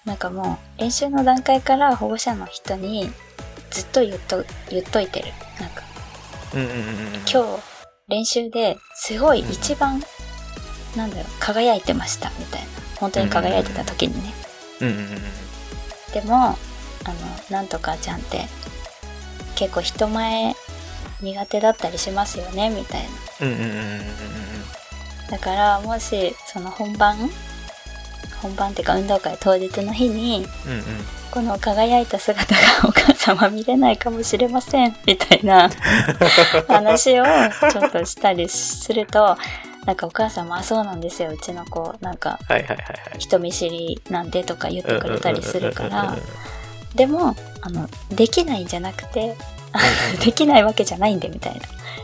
[0.09, 3.11] なんかもう練習の段階から保護者の人に
[3.71, 5.27] ずっと言っと言っといてる。
[5.61, 5.83] なんか
[6.55, 6.85] うんうんうんうん。
[7.31, 7.63] 今日
[8.09, 10.03] 練習ですごい一番、
[10.97, 12.67] なんだろう、輝いてましたみたいな。
[12.97, 14.33] 本当に輝いてた時にね。
[14.81, 15.09] うんうんうんうん。
[16.15, 16.57] でも、あの、
[17.51, 18.47] なんとかちゃんって
[19.57, 20.55] 結構人前
[21.21, 23.47] 苦手だったりしますよねみたいな。
[23.47, 24.01] うんうんうんうんうんうん。
[25.31, 27.31] だからもしその本番
[28.43, 30.83] 本番っていうか運動会当日の日にうんうん。
[31.31, 35.69] この輝いた姿が お母さんは見れないかもしれませんみたいな
[36.67, 37.25] 話を
[37.71, 39.37] ちょっとしたりすると
[39.85, 41.31] なんかお母さんもあそうなんですよ。
[41.31, 42.39] うちの子なんか。
[43.19, 46.15] 人見知りなんでとか言ってくれたりするから。
[46.95, 49.35] でもあのできないんじゃなくて
[50.25, 51.61] できないわけじゃないんでみたいな。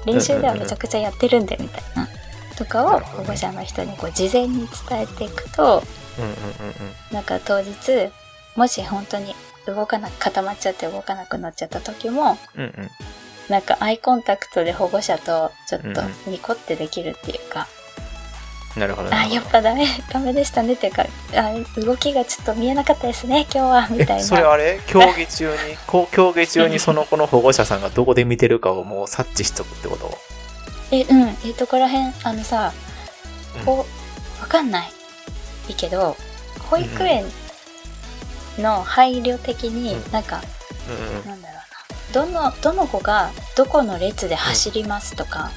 [0.07, 2.09] 練習ではめちゃくちゃやってるんでみたいな。
[2.57, 5.83] とかを保護者の人にこう事前に伝えていくと
[6.19, 7.73] うんうんうんなんか当日
[8.57, 9.35] もし本当に
[9.67, 12.73] 動かな固まっちゃって動かなくなっちゃった時もうんうん。
[12.77, 12.91] うん。
[13.49, 17.67] なんかアイコンタクトで保護者とちょっとうんニコってできるっていうか、
[18.77, 19.35] なるほどなあるほど。
[19.37, 19.87] やっぱダメ。
[20.11, 20.73] ダメでしたね。
[20.73, 23.43] っていうかあ動きがちょっと見えなかったですね。
[23.53, 24.81] 今日はみたいえ、なそれあれ？
[24.87, 30.19] 競技中に、 こう競技中にその子の保護者さんがどこで見てるかをもう察知しとくってこと？
[30.91, 31.29] えうん。
[31.45, 32.73] えどこら辺あのさ
[33.59, 33.65] うん。
[33.67, 33.87] こ
[34.39, 34.93] うわかんない
[35.69, 36.17] いいけど
[36.71, 37.25] 保育園
[38.59, 40.43] の配慮的にうんなんか、
[40.89, 41.27] うんうん。
[41.27, 45.51] なんだろうなどのどの子がどこの列で走りますとか、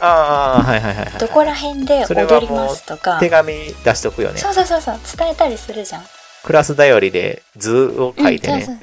[0.00, 1.18] ああ、はいはいはいはい。
[1.18, 3.52] どこら辺で踊りますとか手紙
[3.84, 4.38] 出しとくよね。
[4.38, 6.02] そうそうそうそう伝えたりするじゃん
[6.42, 8.54] クラスだよりで図を書いてね。
[8.54, 8.82] うんそうそ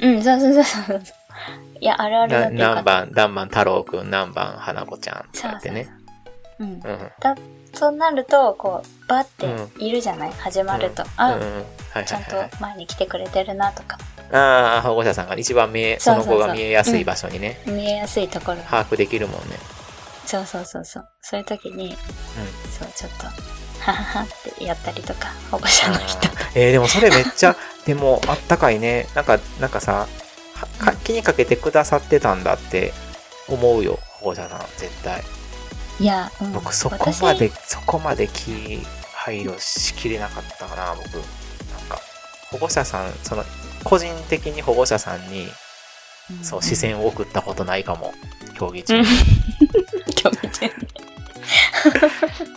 [0.00, 1.02] うんそうそうそうそう
[1.80, 5.88] いやあるあるだなって何番、何番太郎くん、何番花子ちゃんとそうそうそうかってね。
[6.58, 6.80] うんうん。
[7.76, 11.08] そうなるとこうバッてういるじゃない、始まると、うん
[11.94, 12.30] あ、ちゃんと。
[12.60, 13.98] 前に来てくれてるなとか
[14.32, 18.58] ああ、保護者さんが一番見え、その子が見えやすい場所にね、見えやすいところ。
[18.62, 19.58] 把握できるもんね。
[20.24, 21.08] そうそうそうそう。
[21.20, 21.96] そういう時に、
[22.76, 26.28] そう、ちょっと、はははってやったりとか、保護者の人。
[26.54, 27.54] えーでもそれめっちゃ、
[27.86, 29.06] でもあったかいね。
[29.14, 30.08] なんか、なんかさ、
[31.04, 32.92] 気にかけてくださってたんだって
[33.48, 35.22] 思うよ、保護者さん、絶対。
[35.98, 38.80] いや、うん、僕そこまで、そこまで気
[39.14, 41.14] 配慮しきれなかったかな、僕。
[41.14, 41.98] なんか、
[42.50, 43.44] 保護者さん、その、
[43.82, 45.48] 個人的に保護者さんに、
[46.42, 48.12] 私そう、視線を送ったことないかも、
[48.58, 49.08] 競技中うんに。
[50.14, 50.72] 興味中に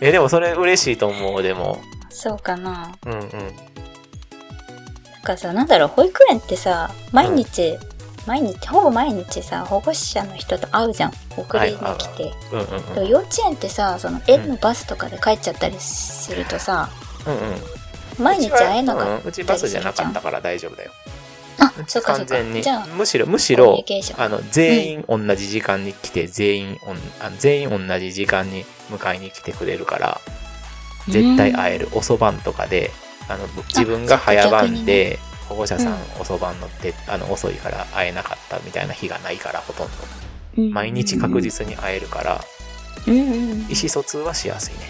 [0.00, 1.80] え、でもそれ嬉しいと思う、でも。
[2.10, 2.92] そうかな。
[3.06, 3.20] うんうん。
[3.20, 7.78] なんかさ、なんだろう、保育園ってさ、毎日、
[8.26, 11.12] 毎日、ほぼ毎日さ、保護者の人と会うじゃん。
[11.36, 12.32] 送りに来て。
[12.52, 12.94] うんうんうん。
[12.94, 16.90] でも幼稚園ってさ、その園のバスとかで帰っちゃったりするとさ、
[17.26, 18.22] うんうん。
[18.24, 20.90] 毎日会えなかうんったうちバスじゃなかったから大丈夫だよ。
[21.58, 23.82] あう、ちそうかそうかじゃあ、むしろむしろ。
[24.16, 30.20] あの全員同じ時間に来て全員おんあの全員同じ時間に迎えに来てくれるから
[31.08, 32.90] 絶対会える遅番とかで
[33.28, 35.18] あの自分が早番で
[35.50, 39.92] 保護者さん遅番乗ってあの遅いから会えなかったみたいな日がないからほとんど
[40.58, 41.42] うん毎日確。
[41.42, 42.40] 実に会えるから
[43.06, 43.60] うんうんうん。
[43.62, 44.80] 意思疎通はしやすいね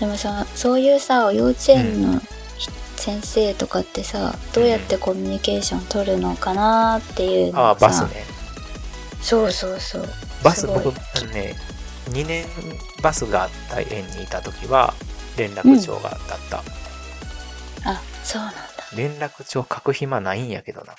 [0.00, 2.18] でもさ、そういうさ、幼稚園の
[2.58, 8.24] ひ先生とかってさ、どうやってコミュニケーション取るのかなっていうのああバスね
[9.20, 10.08] そうそうそう。
[10.42, 10.92] バス僕
[11.32, 11.54] ね
[12.10, 12.44] 2年
[13.00, 14.92] バスがあった園にいた時は
[15.36, 16.18] 連絡帳がだっ
[16.50, 16.62] た、
[17.88, 18.71] あ、そうなんだ。
[18.96, 20.94] 連絡帳書く暇ないんやけどな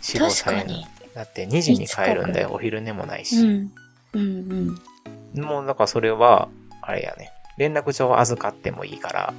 [0.00, 0.86] 仕事さえ確かに。
[1.14, 3.70] だって2時に帰るんだよお昼寝もないうし、ん。
[4.12, 4.76] うん
[5.34, 5.42] うん。
[5.42, 6.48] もうだからそれは
[6.82, 9.34] あれやね連絡帳を預かってもいいから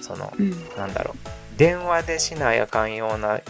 [0.00, 0.50] そのうん。
[0.76, 3.40] なんだろう電話でしないあかんような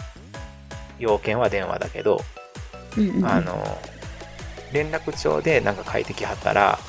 [0.97, 2.21] 要件は電話だけど、
[2.97, 3.25] うんうん。
[3.25, 3.63] あの
[4.73, 6.79] 連絡帳でなんか書いてきはったら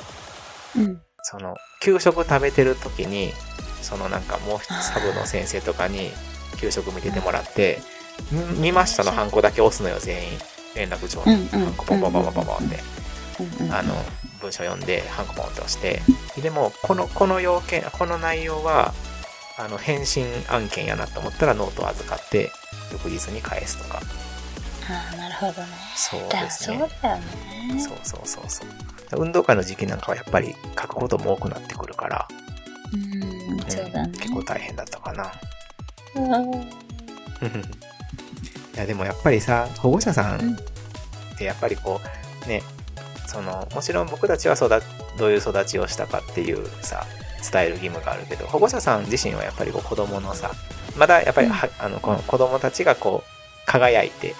[0.75, 1.01] うん。
[1.23, 3.31] その給食食べてる時に
[3.81, 6.11] そのなんかもうサブの先生とかに
[6.61, 7.81] 給食見ててもらって
[8.33, 10.39] 「ん見ました」のハンコだけ押すのよ全員
[10.75, 11.65] 連絡帳うんにうん。
[11.65, 12.79] ハンコポンポンポンポンポンって
[13.59, 13.73] うんうん。
[13.73, 13.93] あの
[14.39, 16.01] 文章読んでハンコポンって押して
[16.41, 18.93] でもこのこの要件この内容は
[19.57, 22.51] あの返信案件やなと思ったらノートを預かって
[22.91, 24.01] 翌日に返すとか
[24.89, 25.67] ああ、なるほどね。
[25.95, 27.23] そうだですねそうだよね。
[27.79, 32.27] そうそうそうそう運動会の時期なんかはやっぱり書くことも多くなってくるから、
[32.93, 34.17] うん、うんそうだね。
[34.17, 35.29] 結構大変だったかなうん
[38.73, 40.51] いやでもやっぱりさ保護者さうん。
[40.51, 40.57] んっ
[41.37, 41.99] てやっぱりこ
[42.45, 42.63] うね
[43.27, 44.69] そのもちろん僕たちは育
[45.17, 47.05] どういう育ちをしたかっていうさ
[47.51, 50.51] 伝える義務があるけど保護者さん自身はやっぱりこう子供のさ
[50.95, 54.35] まだやっぱりは、あのこの子供たちがこう輝いて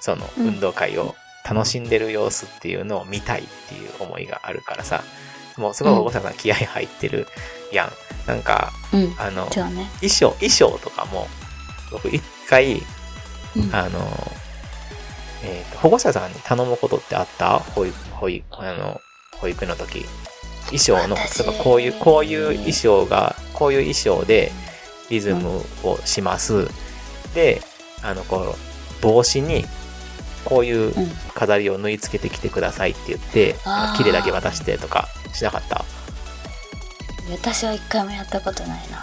[0.00, 0.46] そのうん。
[0.48, 1.16] 運動会を
[1.48, 5.02] 楽しんでる様子っていうのを見たいっていう思いがあるからさ
[5.56, 7.26] もうすごい保護者さん気合入ってる
[7.72, 7.92] やん
[8.28, 9.14] なんかうん。
[9.18, 9.50] あのね。
[10.00, 11.26] 衣装衣装とかも
[11.90, 12.82] 僕一回
[13.56, 13.98] うんあの、
[15.42, 17.58] えーと保護者さんに頼むことってあった？
[17.58, 19.00] 保育、保育、あの、
[19.38, 20.04] 保育の時。
[20.66, 24.52] 衣装の、私例えばこういう、こういう衣装が、こういう衣装で
[25.08, 26.68] リズムをします。
[27.34, 27.62] で、
[28.02, 28.54] あの、こ
[29.00, 29.64] う、帽子に、
[30.44, 31.10] こういううん。
[31.34, 35.84] 飾りを縫い付けてきてくださいって言って、あー切れだけ渡してとかしなかった？
[37.30, 39.02] 私は一回もやったことないな。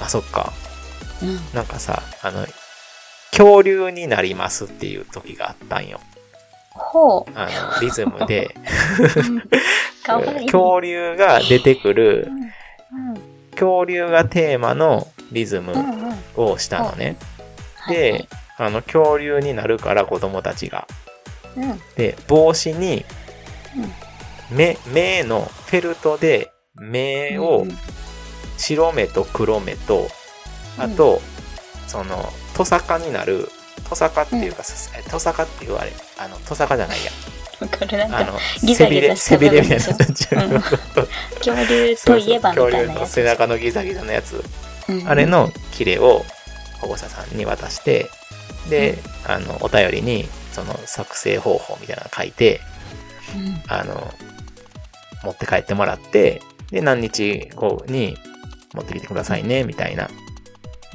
[0.00, 0.52] あ、そっか。
[1.22, 1.38] うん。
[1.54, 2.46] なんかさ、あの、
[3.30, 6.00] 恐竜になりますっていう時があったんよ。
[6.70, 7.32] ほう。
[7.34, 8.54] あの、リズムで、
[10.04, 10.46] かわいい。
[10.50, 12.28] 恐竜が出てくる
[12.92, 13.10] うん。
[13.10, 13.50] うん。
[13.52, 16.52] 恐竜がテーマのリズムうんうん。
[16.52, 17.04] をしたのね。
[17.06, 17.36] はい
[17.88, 18.28] で、
[18.58, 20.86] あの、恐竜になるから子供たちが。
[21.56, 21.80] うん。
[21.96, 23.04] で、帽子に、
[24.50, 26.50] 目、目のフェルトで
[26.80, 27.78] 目をうん
[28.58, 30.08] 白目と黒目と、
[30.78, 31.20] あと、
[31.86, 33.48] その、トサカになる、
[33.88, 34.62] トサカっていうか、
[34.98, 37.10] えトサカっていうあれ、あの、トサカじゃないや。
[37.60, 37.98] わかる。
[37.98, 43.06] なんか、あの、ギザギザ背びれみたいな恐竜といえばみたいな恐竜の。
[43.06, 44.44] 背中のギザギザのやつ。
[44.88, 45.08] うん。
[45.08, 46.24] あれ、の切れを
[46.80, 48.10] 保護者さんに渡して、
[48.68, 52.60] で、あの、お便りに、その作成方法みたいなの書いて、
[53.34, 53.62] うん。
[53.68, 54.12] あの、
[55.22, 58.16] 持って帰ってもらって、で、何日後に
[58.74, 60.10] 持ってきてくださいね、みたいな。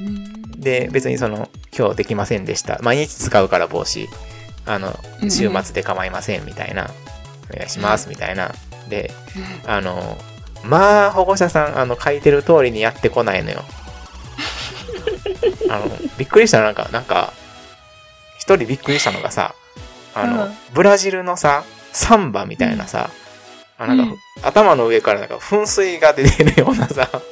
[0.00, 2.78] うんで、別にその、今日できませんでした。
[2.82, 4.08] 毎日使うから帽子。
[4.64, 6.90] あのうんう、ん週末で構いません、みたいな。
[7.52, 8.52] お願いします、みたいな。
[8.88, 9.10] で、
[9.66, 10.18] あの、
[10.64, 13.64] まあ、保護者さん、あの、書いてる通りにやってこないのよ。
[15.68, 17.32] あの、びっくりしたのなんか、なんか、
[18.38, 19.54] 一人びっくりしたのがさ、
[20.14, 23.10] あの、うんブラジルのさ、サンバみたいなさ、
[23.82, 24.18] あなんか、うん。
[24.42, 27.08] 頭の上からなんか噴水が出てるようなさ、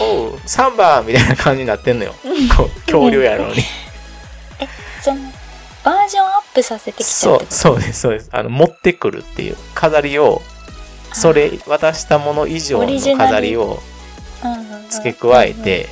[0.00, 2.14] おう、サンバみたいな感じになってんのよ。
[2.56, 3.62] こう恐竜やのに。
[5.00, 5.20] その、
[5.84, 8.28] バージョンアップさせてきちゃそうそうです、そうです。
[8.32, 9.56] あの、持ってくるっていう。
[9.74, 10.42] 飾りを、
[11.12, 13.82] それ、渡したもの以上の飾りを
[14.90, 15.88] 付け加えて、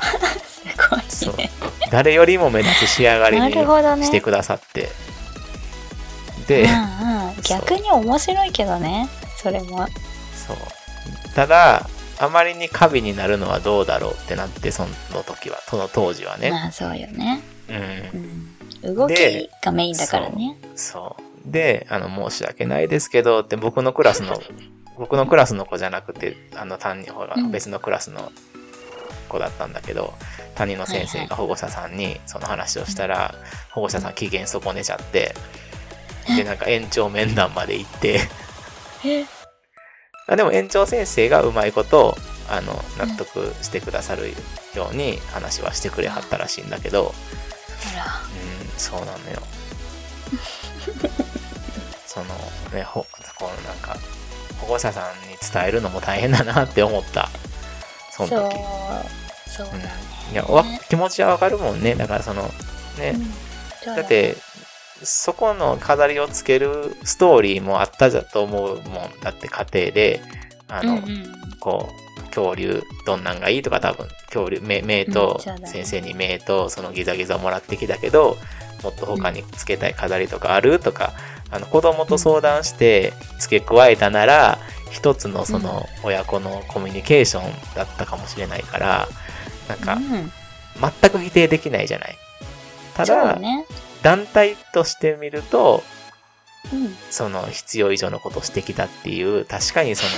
[1.08, 1.50] すごいね。
[1.90, 4.88] 誰よりも目立つ仕上がりなにしてくださって。
[6.46, 9.86] で、うんうん、 逆に面白いけどねそれも。
[10.34, 10.56] そう。
[11.34, 11.88] ただ、
[12.18, 16.50] あまりに過敏になるのはどうだろうってなって、その時は、その当時はね。
[16.50, 18.50] まあそうよね、うん。
[18.88, 20.56] うん、動きでがメインだからね。
[20.76, 21.50] そう。
[21.50, 24.40] で、あの、申し訳ないですけど、って僕のクラスの、
[24.98, 27.50] 僕のクラスの子じゃなくて、あの、担任、ほらうん。
[27.50, 28.30] 別のクラスの
[29.28, 30.14] 子だったんだけど、
[30.54, 33.34] 担任の先生が保護者さんにその話をしたら、
[33.70, 35.34] 保護者さん機嫌損ねちゃって、
[36.26, 38.20] で、なんか延長面談まで行って、
[40.36, 42.16] でも園長先生がうまいこと、
[42.48, 44.34] あの、納得してくださる
[44.74, 49.42] ように話はしてくれはったらしいんだけど、うん、そうなのよ。
[52.06, 52.26] その
[52.72, 53.06] ね、ほ、
[53.38, 53.96] このなんか、
[54.60, 57.30] 保護者さんに伝えるのも大変だなって思った。
[58.10, 58.56] そそうの時。
[59.50, 59.66] そう。
[59.66, 59.92] だね、
[60.32, 61.94] いや、わ気持ちはわかるもんね。
[61.94, 62.42] だからその、
[62.98, 63.14] ね、
[63.86, 63.96] うん。
[63.96, 64.36] だって、
[65.04, 68.84] そこの飾りをつけるストーリーもあったじゃと思うもん
[69.22, 70.20] だって家庭で、
[70.68, 71.58] あの、うんうん。
[71.60, 78.36] こう、恐竜どんなんがいいとか多分、恐竜、目目と先生に目とそのギザギザもらってきたけど、
[78.82, 81.12] もっと他につけたい飾りとかあるとか、
[81.50, 84.58] あの子供と相談して付け加えたなら、
[84.90, 89.08] 一つのその親子のコミュニケーションだったかもしれないから、
[89.68, 90.32] なんかうん。
[90.80, 92.16] 全く否定できないじゃない。
[92.94, 93.66] ただ、ね、
[94.02, 95.82] 団体として見ると、
[96.72, 100.10] うん、その必要以上のことをしてきたっていう、確かにその、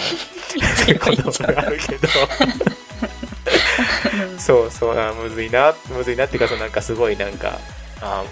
[0.98, 2.08] ことがあるけど、
[4.38, 7.58] そうそう、あむずいな、むずいなっていうか、そのなんかすごいなんか、
[8.00, 8.24] あ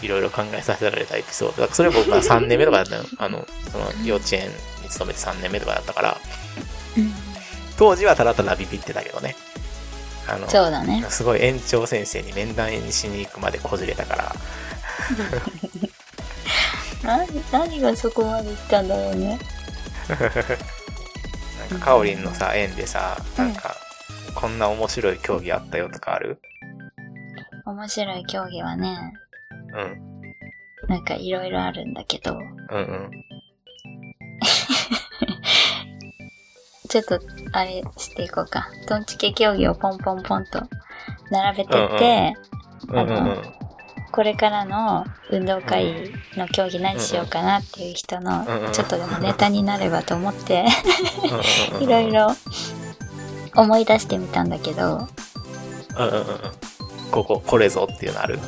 [0.00, 1.62] うん、いろいろ考えさせられたエピソード。
[1.62, 3.04] だからそれ僕は 3年目とかだったの。
[3.18, 4.48] あの、その幼稚園
[4.82, 6.20] に勤めて3年目とかだったから、
[6.96, 7.14] うん
[7.76, 9.36] 当時はただただビビってたけどね。
[10.28, 11.04] あの、そうだね。
[11.08, 14.34] すごい園長先生に面談しに行くまでこじれたから、
[17.02, 19.38] 何何がそこまでいったんだろうね。
[21.70, 23.76] なんかかおりんのさ、園でさ、なんか、
[24.34, 26.40] こんな面白い競技あったよとかある？
[27.64, 28.96] 面白い競技はね
[29.74, 30.02] うん。
[30.88, 32.34] なんかいろいろあるんだけど。
[32.36, 32.42] うん
[32.76, 33.10] うん。
[36.86, 37.20] ちょっと
[37.52, 38.68] あれしていこうか。
[38.86, 40.62] トンチキ競技をポンポンポンと
[41.30, 42.34] 並べてって、
[42.88, 43.08] うんうん。
[43.08, 43.42] うん。
[44.12, 48.72] これからの運動会の競技何しようかなっていう人のうんうん。
[48.72, 50.64] ちょっとでもネタになればと思って
[51.22, 52.12] うんうんうんいろい。
[52.12, 52.28] ろ
[53.56, 54.82] 思い出してみたんだけど。
[55.98, 56.66] うんうんうんうん。
[57.10, 58.38] ここ、これぞっていうのある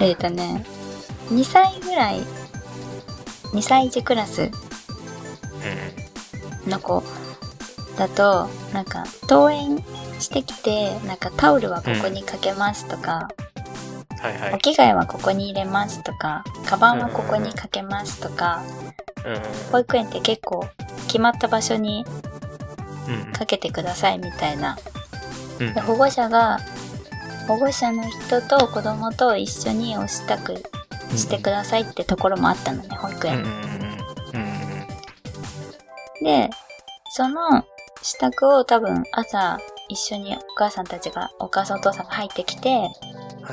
[0.00, 0.64] えっ、とね
[1.30, 2.20] 2歳ぐらい
[3.52, 4.50] 2歳児クラス
[6.66, 7.02] うの子
[8.02, 9.78] だとなんか登園
[10.18, 13.20] してきてなんかタオルはここにかけますとか、ん。
[14.20, 14.54] はいはい。
[14.54, 14.58] お。
[14.58, 18.82] 着替えはここに入れますとかカバンはここにかけますとか、うん
[19.70, 20.66] 保育園って結構
[21.06, 22.04] 決まった場所に
[23.06, 23.32] うんうん。
[23.32, 24.76] かけてくださいみたいな。
[25.60, 25.74] うん。
[25.74, 26.58] で保護者が
[27.46, 30.56] 保護者の人と子供と一緒にお支度
[31.16, 33.38] してくださいってところもあったのね保育園。
[33.38, 33.60] うんうんうん
[36.20, 36.24] うん。
[36.24, 36.50] で
[37.14, 37.64] その
[38.02, 42.86] 支度を多分朝一緒にお母さんたちがお母さんお父さんが入ってきては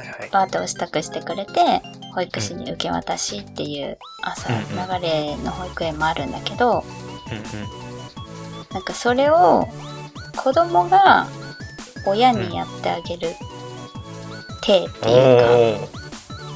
[0.03, 0.29] いはい。
[0.31, 1.81] バーッとお支度してくれて
[2.13, 4.67] 保育士に受け渡しっていう朝うんうん
[5.01, 6.83] 流れの保育園もあるんだけど
[7.31, 7.43] うんうん
[8.71, 9.67] なんかそれを
[10.37, 11.27] 子供が
[12.05, 13.29] 親にやってあげる
[14.61, 15.09] 体っていうか、お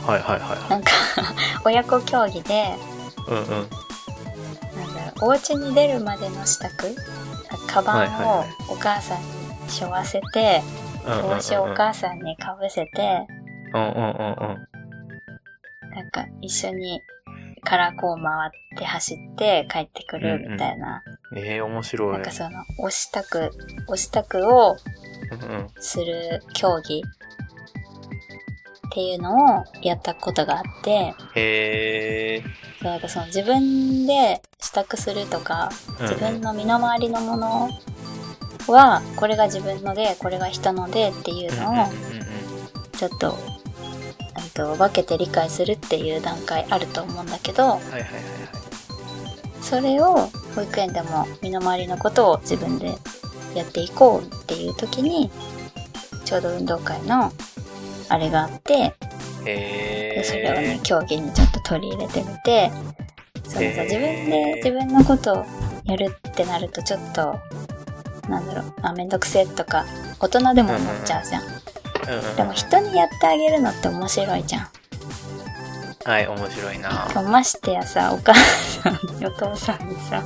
[0.08, 0.92] ーはいはいはなんか
[1.66, 2.78] 親子競技で
[3.28, 3.32] い。
[3.32, 3.70] うんうん。
[4.78, 6.70] なんだろうお家に出るまでの支度
[7.68, 9.26] カバンをお母さんに
[9.68, 10.62] 背負わせて、
[11.06, 11.36] うんうんうんうん。
[11.36, 13.28] 帽子をお母さんにかぶせて
[13.74, 14.74] うんうんうんうん。
[15.92, 17.02] なんか一緒に
[17.64, 21.02] からこう回って走って帰ってくるみたいな、
[21.36, 22.14] ええ面白い。
[22.14, 22.50] なんかその
[22.80, 23.52] お支度
[23.88, 24.76] お支度を
[25.32, 25.70] うんうん。
[25.78, 27.02] する競技
[28.94, 32.44] っていうのをやったことがあって、へえ。
[32.80, 35.72] そうなんかその自分で支度するとか、
[36.02, 37.70] 自分の身の回りのもの
[38.68, 41.88] はこれが自分のでこれが人のでっていうのを
[42.96, 48.14] ちょっと,、うんと分けて理解するっていう段階あると思うんだけどはいはいはいはい。
[49.64, 52.96] それを保育園でも身の回りのことを自分で
[53.56, 55.32] やっていこうっていう時に
[56.26, 57.32] ちょうど運動会の
[58.10, 58.96] あれがあって
[60.24, 60.80] それをねえ。
[60.84, 62.72] 競技にちょっと取り入れてみて
[63.44, 65.46] そのさ自分で自分のことを
[65.86, 67.36] やるってなるとちょっと
[68.30, 69.86] なんだろうあめんどくせえとか
[70.20, 71.44] 大人でも思っちゃうじゃん。
[71.44, 72.36] うんうんうん。
[72.36, 74.68] でも人にやってあげるのって面白いじゃん。
[76.06, 77.08] はい、面白いな。
[77.30, 78.94] ましてやさお母さん
[79.26, 80.24] お父さんにさ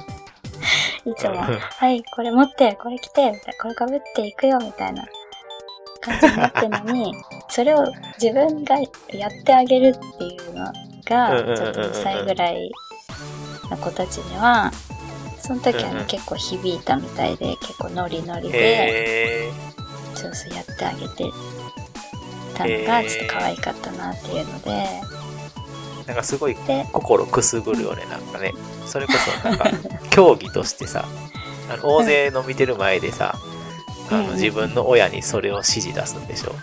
[1.06, 5.06] いつも「うんはいこれ持ってこれ着て」みたいな「これかぶっていくよ」みたいな
[6.08, 7.14] 感じになってるのに
[7.50, 7.86] それを
[8.22, 10.66] 自分がやってあげるっていうの
[11.06, 12.72] がちょっと2歳ぐらい
[13.70, 14.72] の子たちには
[15.40, 19.52] その時はね結構響いたみたいで結構ノリノリで。
[20.18, 21.32] そうそうやってあげて
[22.56, 24.88] たのがちょっと可愛かったなっていうので
[26.08, 28.54] なんかすごいで心くすぐるよね、なんかね。
[28.86, 29.70] それこそなんか、
[30.10, 31.06] 競技としてさ、
[31.70, 33.38] あの大勢の見てる前でさ、
[34.12, 36.54] あうんの自分の親にそれを指示出すんでしょ。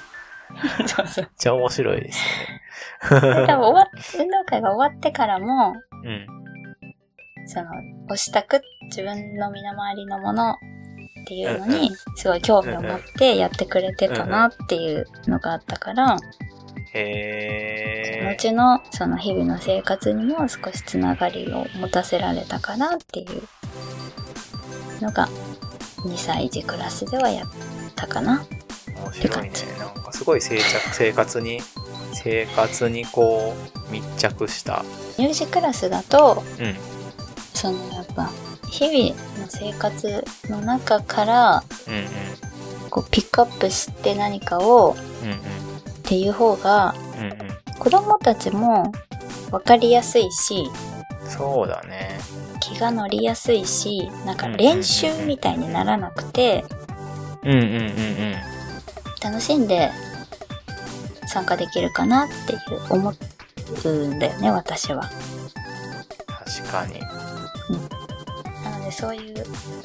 [0.79, 2.21] めっそうそうちゃ面白いです
[3.11, 3.87] で多分終わっ
[4.19, 5.75] 運動会が終わってからも
[6.05, 6.27] よね。
[7.47, 7.69] その、
[8.11, 16.19] お支度、自分の身の回りのものっていうのに、すごい興味を持ってやってくれてたなっていうのがあったから、うん。
[16.95, 18.37] へえ。
[18.37, 23.43] 後のその日々の生活にも少しつながりを持たせられたかなっていう
[25.03, 25.29] のが、
[26.05, 27.49] 2歳児クラスではやっ
[27.95, 28.45] たかな。
[28.97, 29.51] 面白いね。
[29.79, 31.61] なんかすごい生着生活に、
[32.13, 33.55] 生活にこ
[33.89, 34.85] う、密着した。
[35.17, 36.77] 乳児クラスだと、うん。
[37.55, 38.31] そのやっぱ、
[38.71, 42.05] 日々の生活の中から、うんうん。
[42.91, 44.95] こうピックアップして何かを
[45.25, 45.37] うんっ
[46.05, 47.25] ていう方がうん。
[47.25, 47.39] うんうん。
[47.79, 48.93] 子供たちも
[49.51, 50.71] 分かりやすいし
[51.29, 52.19] そうだね。
[52.65, 56.65] 気が乗りやすいしなんか練習みたいにならなくて
[57.43, 58.35] うんうんうんうん。
[59.23, 59.91] 楽しんで
[61.27, 63.13] 参加できるかなっていう思
[63.85, 65.03] うんだよね私は。
[66.29, 67.01] 確かに。
[68.65, 69.35] なのでそういう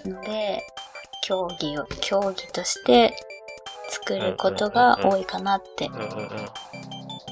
[0.08, 0.62] ので
[1.24, 3.14] 競技を競技として
[3.90, 6.50] 作ることが多いかなってうんうんうん。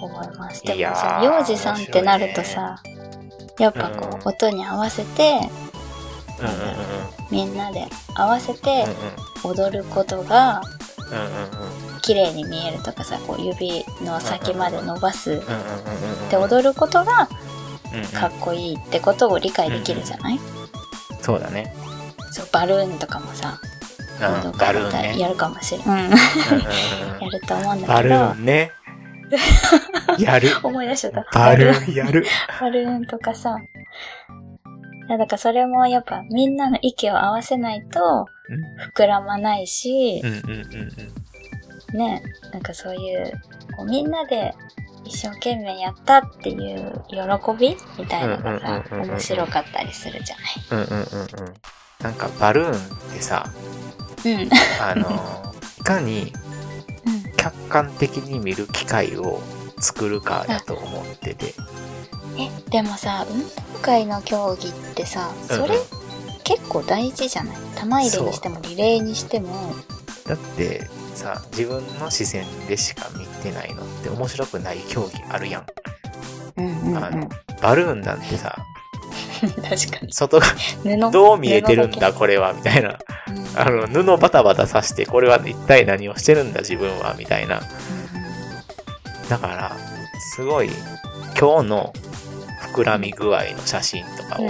[0.01, 0.61] 思います。
[0.65, 2.81] 幼児さんってなるとさ
[3.59, 4.19] やっぱこうん。
[4.19, 5.39] う音に合わせて
[6.39, 6.57] うんうんうん
[7.31, 7.85] みんなで
[8.15, 8.85] 合わせて
[9.43, 10.61] うん踊ることが
[11.11, 12.01] うんうんうん。
[12.01, 17.27] 綺麗に見えるとかさこう指の先まで伸ばすうんうんうんうんうんで踊ることが
[17.93, 18.05] うんうん。
[18.07, 20.39] かっこいいってことを理解できるじゃない、
[21.21, 21.73] そうだね。
[22.31, 23.59] そうバルーンとかもさ
[24.21, 24.35] うん。
[24.35, 24.91] 運動会バルーンね。
[24.91, 26.11] だったらやるかもしれん、うん、うんうんうん。
[27.23, 28.71] やると思うんだバルけどーンね。
[30.17, 30.49] やる。
[30.63, 32.25] 思い出しちゃったバルーンやる。
[32.59, 33.57] バルーンとかさ
[35.07, 38.25] いやだからそれもやっぱみんなの息を合わせないと
[38.93, 40.91] 膨らまないしう、んうんうん
[41.93, 41.97] うん。
[41.97, 42.21] ね
[42.51, 43.31] なんかそういう
[43.77, 44.53] こうみんなで
[45.05, 47.17] 一生懸命やったっていう喜
[47.57, 50.35] びみたいなのがさうんうんうんうんうん面白かったりするじゃ
[50.71, 51.03] うんうんうんうん。
[52.03, 53.49] なんかバルーンってさ、
[54.23, 54.49] ないうん
[54.81, 56.31] あの、いかに
[57.51, 59.41] 客観的に見る機会を
[59.79, 61.53] 作るかだと思ってて。
[62.39, 63.45] えでもさ運動
[63.81, 65.77] 会の競技ってさそれうんうん
[66.43, 67.57] 結構大事じゃない？
[67.75, 69.73] 玉入れにしてもリレーにしても
[70.25, 75.65] だってさ、自分の視線でしか見てないのって面白くない競技あるやん。
[76.57, 77.29] うんうんうんあの
[77.61, 78.55] バルーンなんてさ、
[79.41, 80.13] 確かに。
[80.13, 80.45] 外が
[80.83, 81.11] 布？
[81.11, 82.97] どう見えてるん布だこれはみたいな。
[83.55, 87.61] あの、布バタバタさして、これは一体何をしてるんだ自分はみたいな。
[89.29, 89.75] だから、
[90.35, 90.69] すごい、
[91.39, 91.93] 今日の
[92.73, 94.49] 膨らみ具合の写真とかを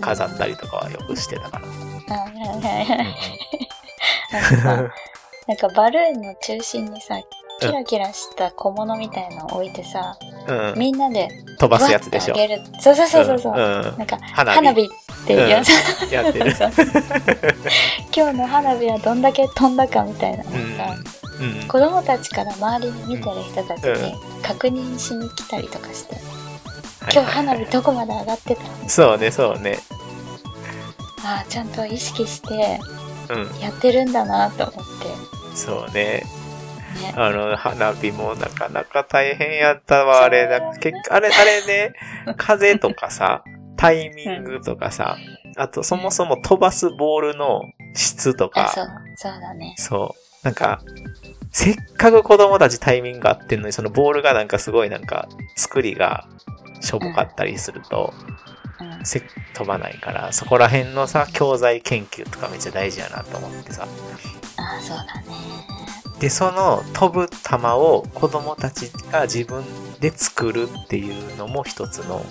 [0.00, 1.66] 飾ったりとかはよくしてたから。
[5.46, 7.18] なんかバルーンの中心にさ
[7.60, 10.16] キラキラした小物みたいのを置いてさ、
[10.48, 10.72] うん。
[10.72, 11.28] うんみんなで
[11.58, 12.34] 飛ばすやつでしょ。
[12.80, 13.56] そうそうそうそうそう、ん。
[13.56, 13.98] うん。
[13.98, 14.88] なんか花火。
[15.18, 15.70] っていうやつ、
[16.12, 16.54] やってる。
[18.16, 20.44] 今日の花火はどんだけ飛んだかみたいな。
[20.44, 20.56] のさ、
[21.40, 21.68] うん。
[21.68, 26.16] 子供たちから周りに見てる人たちに確認しに来たりとかして、
[27.12, 28.68] 今日花火どこまで上がってたの？
[28.88, 29.78] そうね、そうね。
[31.24, 32.80] ああちゃんと意識して
[33.28, 33.60] うん。
[33.60, 34.82] やってるんだなと思って。
[35.54, 36.24] そうね。
[36.98, 40.46] ねあの、花火もなかなか大変やったわ、あれ。
[40.48, 41.94] なんか結あれ、あれね、
[42.36, 43.42] 風とかさ、
[43.76, 45.16] タイミングとかさ、
[45.56, 47.62] あと、そもそも飛ばすボールの
[47.94, 48.86] 質とあ、か、そう、
[49.16, 49.74] そうだね。
[49.76, 50.44] そう。
[50.44, 50.80] なんか、
[51.50, 56.28] せっかく子供たちタイミングが合ってんのに、そのボールがなんかすごいなんか、作りが
[56.80, 58.12] しょぼかったりすると、
[58.80, 59.04] うん。
[59.04, 59.22] せ
[59.54, 63.86] 飛ばないから、そこら辺のさ、教材研究とかめっちゃ大事やなと思ってさ。
[64.56, 65.77] あ、そうだね。
[66.20, 69.64] で、その飛ぶ球を子供たちが自分
[70.00, 72.24] で作るっていうのも一つの。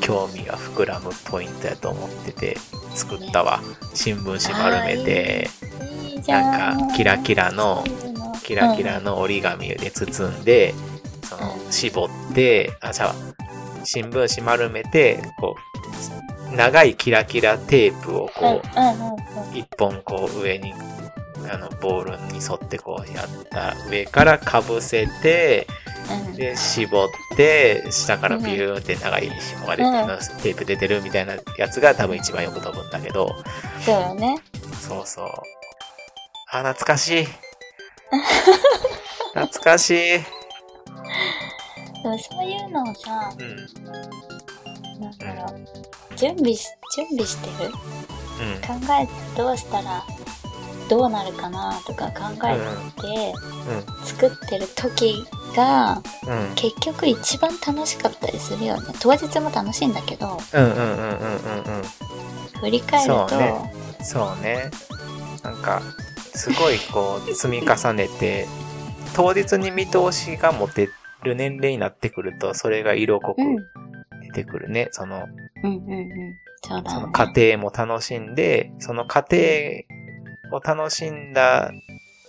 [0.00, 2.56] 興味が膨らむポイントやと思ってて、
[2.94, 3.60] 作ったわ。
[3.94, 5.48] 新聞紙丸めて。
[6.26, 7.84] なんかキラキラの
[8.42, 10.74] キラキラの折り紙で包んで、
[11.22, 13.14] その、絞って、あ、じゃあ、
[13.84, 15.56] 新聞紙丸めて、こ
[16.52, 19.56] う、長いキラキラテープをこう。
[19.56, 20.72] 一本こう上に、
[21.50, 25.66] あの、ボールに沿ってこうやった上からかぶせて、
[26.28, 29.92] うんで、絞って、下からビューって長い紐が出て、う
[30.38, 33.30] んテープ出てるみたいなやつが多分一番よく飛ぶんだけど、
[33.84, 34.36] そうよね。
[34.80, 35.26] そうそう。
[36.50, 37.26] あ、懐かしい。
[39.34, 39.94] 懐かしい。
[42.02, 43.56] でもそういうのをさ、うん。
[45.00, 45.66] なんだろう、
[46.16, 47.70] 準備し、準備してる？
[47.70, 48.60] うん。
[48.86, 50.04] 考えてどうしたら
[50.88, 52.58] どうなるかなとか考え
[53.00, 53.34] て
[54.04, 55.24] 作ってる時
[55.56, 56.48] がうん。
[56.48, 56.54] うん。
[56.54, 58.94] 結局一番楽しかったりするよね。
[59.00, 61.82] 当日も楽しいんだけど、うんうんうんうんうんうん。
[62.60, 63.72] 振り返ると、そうね
[64.02, 64.70] そうね。
[65.42, 65.82] なんか、
[66.34, 68.46] すごいこう、積み重ねて、
[69.14, 70.88] 当日に見通しが持て
[71.22, 73.56] る年齢になってくると、それが色濃くうん、
[74.22, 74.88] 出てくるね。
[74.92, 75.24] その、
[75.62, 76.34] うんうんうん。
[76.62, 77.12] そねその。
[77.12, 79.36] 過程も楽しんで、その過程
[80.52, 81.72] を楽しんだ、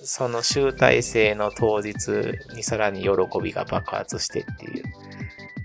[0.03, 2.09] その集大成の当日
[2.55, 3.09] にさらに喜
[3.41, 4.83] びが爆発してっていう。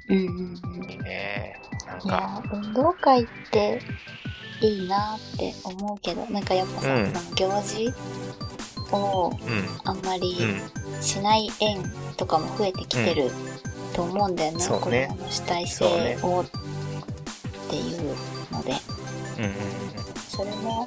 [0.08, 0.90] うんうんうん。
[0.90, 1.60] いいね。
[1.86, 3.80] なんいか、や、運動会って
[4.60, 7.92] いいなって思うけど、なんかやっぱさ、うんその行事
[8.92, 9.68] をうん。
[9.84, 11.02] あんまりうん。
[11.02, 11.82] しない園
[12.16, 13.30] とかも増えてきてる
[13.94, 14.60] と思うんだよね。
[14.60, 16.46] そうねの主体性をっ
[17.70, 18.16] ていう
[18.52, 18.72] ので、
[19.38, 19.52] うんうん
[20.28, 20.86] それも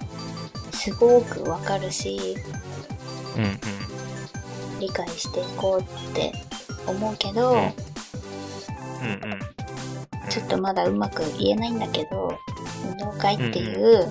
[0.83, 2.35] すごくわかるし、
[3.37, 3.43] うん。
[3.43, 3.59] うんうん。
[4.81, 6.33] 理解していこうって
[6.85, 9.39] 思うけど、うんうんうん。
[10.29, 12.37] ちょっとまだうまく言えないんだけど、
[12.85, 14.09] 運動会っていう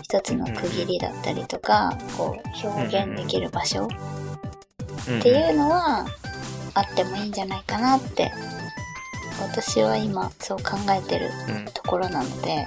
[0.00, 6.06] 一つの区切りだったりとか、こう表現できる場所うんっていうのは
[6.72, 8.32] あってもいいんじゃないかなって、
[9.42, 11.64] 私は今そう考えてるうん。
[11.66, 12.66] ところなので、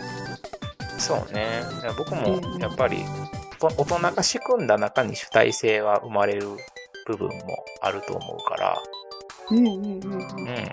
[0.97, 1.61] そうね。
[1.97, 3.03] 僕うんもうんやっぱり、
[3.61, 6.47] お大人が仕組んだ中に主体性は生まれる
[7.07, 8.83] 部分もあると思うから、
[9.51, 10.71] うんうんうんうんうん。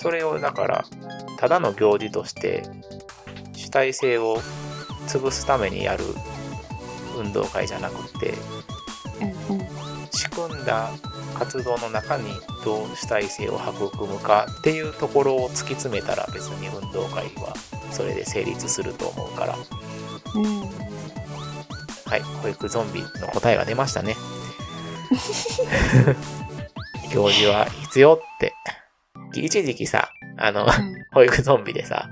[0.00, 0.84] それをだから、
[1.38, 2.62] ただの行事として、
[3.54, 4.38] 主体性を
[5.06, 6.04] 潰すためにやる
[7.16, 8.34] 運動会じゃなくて、
[9.50, 10.90] うんうん仕組んだ
[11.38, 12.24] 活動の中に
[12.64, 17.54] どう主体性を育むかっていうところを突き詰めたら別に運動会は
[17.90, 19.56] それで成立すると思うから、
[20.34, 20.60] うん
[22.06, 24.16] はい、保育ゾンビの答えが出ましたね。
[27.12, 28.52] 行事は必要って。
[29.34, 30.66] 一時期さ、あの、
[31.12, 32.08] 保育ゾンビでさ、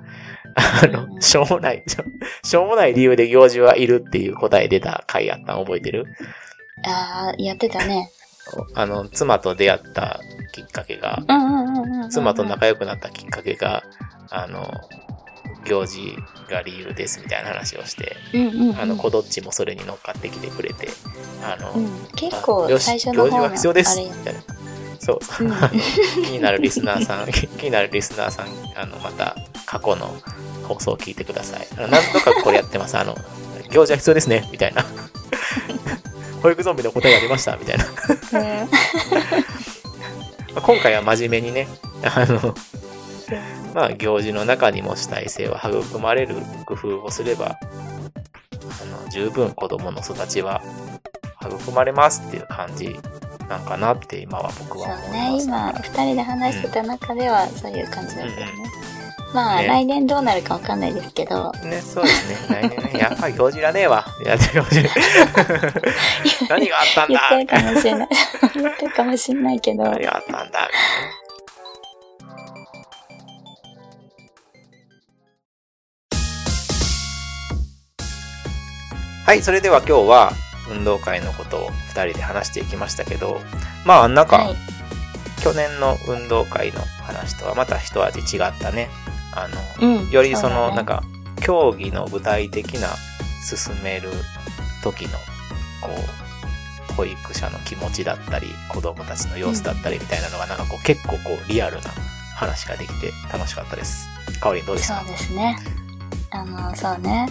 [0.82, 1.14] あの、うん。
[1.14, 2.04] うんしょうもない、しょ
[2.46, 6.06] しょうもない理由で行事はいるっていう答え出た回あったの覚えてる？
[6.86, 8.10] ああ、やってたね。
[8.74, 10.20] あの、妻と出会った
[10.52, 11.22] きっかけが。
[12.10, 13.82] 妻と仲良くなったきっかけが、
[14.30, 14.70] あの、
[15.64, 16.16] 行事
[16.50, 18.16] が理由ですみたいな話をして。
[18.80, 20.88] あの、子どっちもそれに乗っかってきてくれて、
[21.42, 24.40] あの、うん、結構最初の方の行事は必要ですみたいな。
[24.98, 25.44] そう。
[25.44, 25.52] うん
[26.24, 30.14] 気になるリスナーさん、 気になるリスナーさん、あの、また過去の
[30.66, 31.66] 放送を聞いてください。
[31.76, 32.96] あの何度かこれやってます。
[32.96, 33.16] あの、
[33.70, 34.84] 行事は必要ですね、みたいな。
[36.44, 37.86] 保育ゾンビの答えが出ました、みたいな。
[40.60, 41.66] 今回は真面目にね、
[42.04, 42.54] あの、
[43.74, 46.36] まあ、行事の中にも主体性は育まれる
[46.66, 50.60] 工夫をすれば、あの、十分子供の育ちは
[51.40, 52.94] 育まれますっていう感じ
[53.48, 55.12] なんかなって今は僕は思います。
[55.12, 55.42] ね。
[55.44, 58.83] 今二人で話してた中ではそういう感じだったよね、うん
[59.34, 59.66] まあ、ね。
[59.66, 61.50] 来年どうなるかわかんないですけど。
[61.64, 62.62] ね、そうですね。
[62.62, 64.06] 来年ね、やっぱり行事いらねえわ。
[64.24, 64.80] いや、行事
[66.48, 67.20] 何があったんだ。
[67.30, 68.08] 言ってるかもしれない。
[68.54, 69.82] 言ってるかもしれないけど。
[69.82, 70.70] 何があったんだ。
[79.26, 80.32] はい、それでは今日は
[80.70, 83.40] 運動会のことを2人で話していきましたけど、
[83.84, 84.56] まあなんか、はい。
[85.42, 88.88] 去年の運動会の話とはまた一味違ったね。
[89.34, 89.48] あ
[89.80, 91.02] の、うんよりその、ねなんか、
[91.40, 92.88] 競技の具体的な
[93.44, 94.10] 進める
[94.82, 95.10] 時の、
[95.80, 95.90] こ
[96.90, 101.90] う、保育者の気持ちだったり、子供たちの様子だったりみたいなのが、なんかこう、結構こう、リアルな
[102.36, 104.08] 話ができて楽しかったです。
[104.40, 105.58] かおりんどうですかそうですね。
[106.30, 107.28] あの、そうね。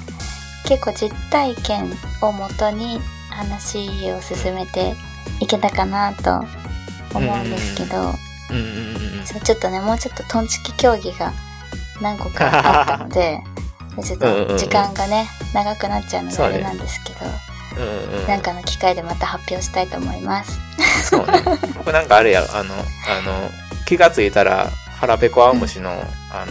[0.66, 1.91] 結構実体験
[2.22, 2.99] をもとに
[3.30, 4.95] 話を進めて
[5.39, 6.45] いけたかなと
[7.18, 9.26] 思うんですけど、うんうんうんうん。
[9.26, 11.34] ちょっとね、もうちょっとトンチキ競技が
[12.02, 13.41] 何個かあったので、
[14.04, 17.26] ちょっと時間がね、長くなっちゃうのであれなんですけど、
[17.78, 20.60] うんうん、なんかの機会でまた発表したいと思います。
[21.10, 21.41] そうね。
[21.78, 23.50] 僕なんかあれや、あの、あの、
[23.86, 24.70] 気がついたら、
[25.00, 25.91] 腹ペコアオムシの、
[26.32, 26.46] あ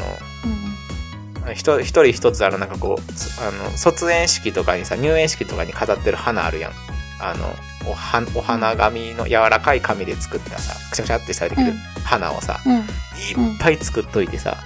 [0.44, 1.46] うん。
[1.46, 6.72] の、ひと一人一つあの、なんかこう、そあの、卒園式とかにさ、入園式とかに飾ってる花あるやん。
[7.20, 7.54] あの、
[7.86, 12.74] おはお花紙の柔らかい紙で作ったさ、くしゃくしゃってしたできるうん花をさ、うん。
[12.78, 12.84] いっ
[13.60, 14.58] ぱい作っといてさ、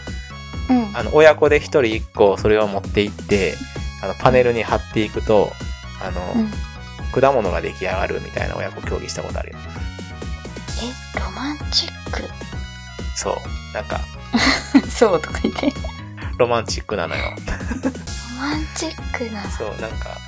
[0.69, 0.97] うん。
[0.97, 3.55] あの、親子で一人一個それを持って行って、
[4.03, 5.53] あの、パネルに貼っていくと、
[6.03, 6.51] あの、うん。
[7.21, 9.59] 果物が出来上がるみたいな親子競技したことあるよ。
[11.17, 11.97] え、ロマンチッ
[13.17, 13.75] そう。
[13.75, 14.01] なんか、
[14.73, 15.73] ク そうとか言って。
[16.39, 17.23] ロマンチックなのよ。
[17.25, 17.31] ロ
[18.39, 19.43] マンチックな。
[19.51, 20.19] そう、なんか、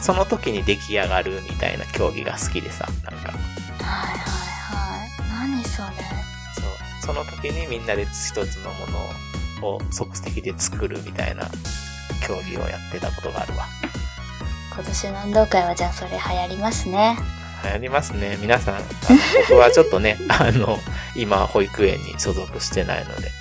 [0.00, 5.50] その時に出来上がるみたいな競技が好きでさ、なんか、はいはいはい。
[5.52, 5.88] 何それ。
[6.54, 9.10] そう、その時にみんなで一つのものを
[9.90, 11.44] 即席で作るみたいな
[12.26, 13.66] 競技をやってたことがあるわ。
[14.74, 17.16] 今年の運動会はじゃあそれ流行りますね。
[17.64, 18.36] 流行りますね。
[18.40, 18.80] 皆さん、
[19.48, 20.78] 僕はちょっとね、 あの、
[21.16, 23.32] 今、保育園に所属してないので、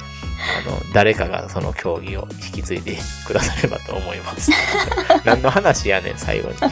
[0.66, 4.52] あの、誰かがその競技を引き継いでくださればと思います。
[5.26, 6.56] 何の話やねん、最後に。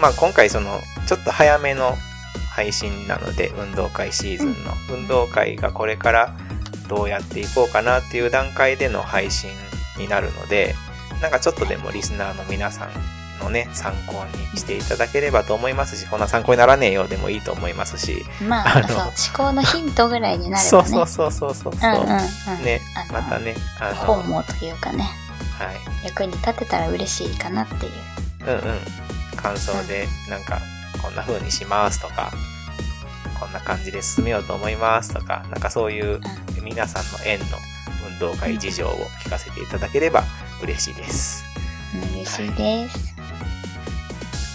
[0.00, 1.98] まあ今回その、ちょっと早めの
[2.54, 6.36] 配信なので、運動会シーズンの、運動会がこれから
[6.88, 9.50] どうやっていこうかなっていう段階での配信
[9.98, 10.76] になるので、
[11.20, 12.90] なんかちょっとでもリスナーの皆さん
[13.42, 20.64] のね、参考にしていただければと思いますし、こんな参考にならねえよでもいいと思いますし、まあ、あの思考のヒントぐらいになればね。
[20.68, 22.64] そうそうそうそうそうそう、うんうんうん。
[22.64, 22.80] ね
[23.12, 25.08] またね、あの、本望というかね、
[25.58, 27.92] はい、役に立てたら嬉しいかなっていう。
[28.46, 28.78] うんうん、
[29.34, 30.60] 感想で、なんか、
[31.04, 32.32] こんな風にしますとか、
[33.38, 36.18] こんな感じで進めようと思いますとか、なんかそういう
[36.62, 37.58] 皆さんの園の
[38.10, 38.90] 運動会事情を
[39.22, 40.24] 聞かせていただければ
[40.62, 41.44] 嬉しいです。
[41.94, 43.14] うん嬉しいです。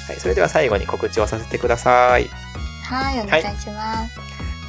[0.07, 2.27] はい、それでは最後に告知をさせてください。
[2.83, 4.19] はい、お願いします。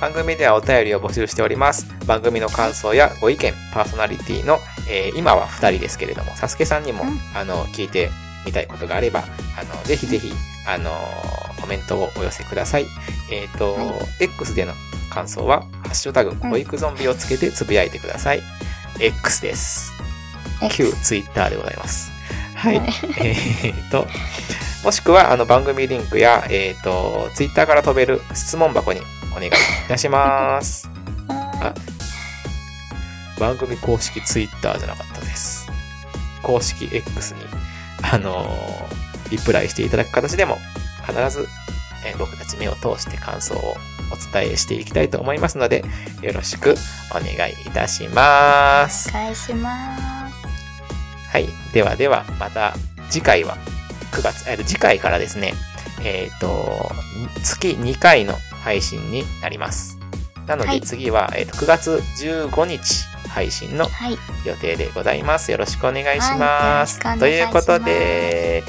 [0.00, 1.86] 番組ではお便りを募集しております。
[2.06, 4.58] 番組の感想やご意見、パーソナリティの、
[4.88, 8.10] えー今は2人ですけれども、サスケさんにも、うんあの、聞いて
[8.46, 9.24] みたいことがあれば、
[9.58, 10.32] あの、ぜひぜひ、
[10.66, 12.86] あの、コメントをお寄せください。
[13.30, 13.84] えっ、と、は
[14.20, 14.74] い X での
[15.08, 18.42] 感想は、ハッシュタグ、保育ゾンビをつけてつぶやいてください。
[18.98, 19.92] X です。
[20.72, 22.10] 旧 Twitter でございます。
[22.54, 22.78] はい。
[22.78, 22.92] はい
[23.64, 24.06] えっと、
[24.84, 29.00] もしくは、あの、番組リンクや、えっ、と、Twitter から飛べる質問箱に
[29.32, 29.50] お願いい
[29.88, 30.88] たします。
[31.28, 31.74] は
[33.38, 35.66] 番組公式 Twitter じゃなかったです。
[36.42, 37.40] 公式 X に、
[38.02, 39.00] あのー
[39.30, 40.58] リプライしていただく形でも、
[41.07, 41.48] 必ず、
[42.07, 43.76] えー僕たち目を通して感想を
[44.11, 45.84] お伝えしていきたいと思いますので、
[46.22, 46.74] よろしく
[47.11, 49.11] お願いいたします。
[49.11, 50.34] お願いします。
[51.30, 51.46] はい。
[51.72, 52.74] ではでは、また
[53.11, 53.57] 次回は
[54.12, 55.55] 9月、えっと次回からですね、
[56.03, 56.90] えっ、と、
[57.44, 58.34] 月2回の
[58.64, 59.98] 配信になります。
[60.46, 61.90] なのはいで次は、えーと9月
[62.24, 64.18] 15日配信のはい。
[64.44, 65.53] 予定でございます。
[65.53, 66.98] よろしくお願いしはいます。
[66.98, 68.64] よろしくお願といしますいうことで、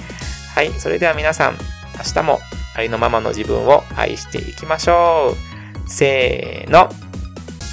[0.56, 0.72] はい。
[0.74, 1.58] それでは皆さん、
[1.98, 2.39] 明日も
[2.76, 5.89] ありのままの自分を愛していきましょう。
[5.89, 6.89] せーの。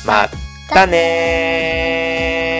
[0.07, 0.29] ま
[0.71, 2.58] たねー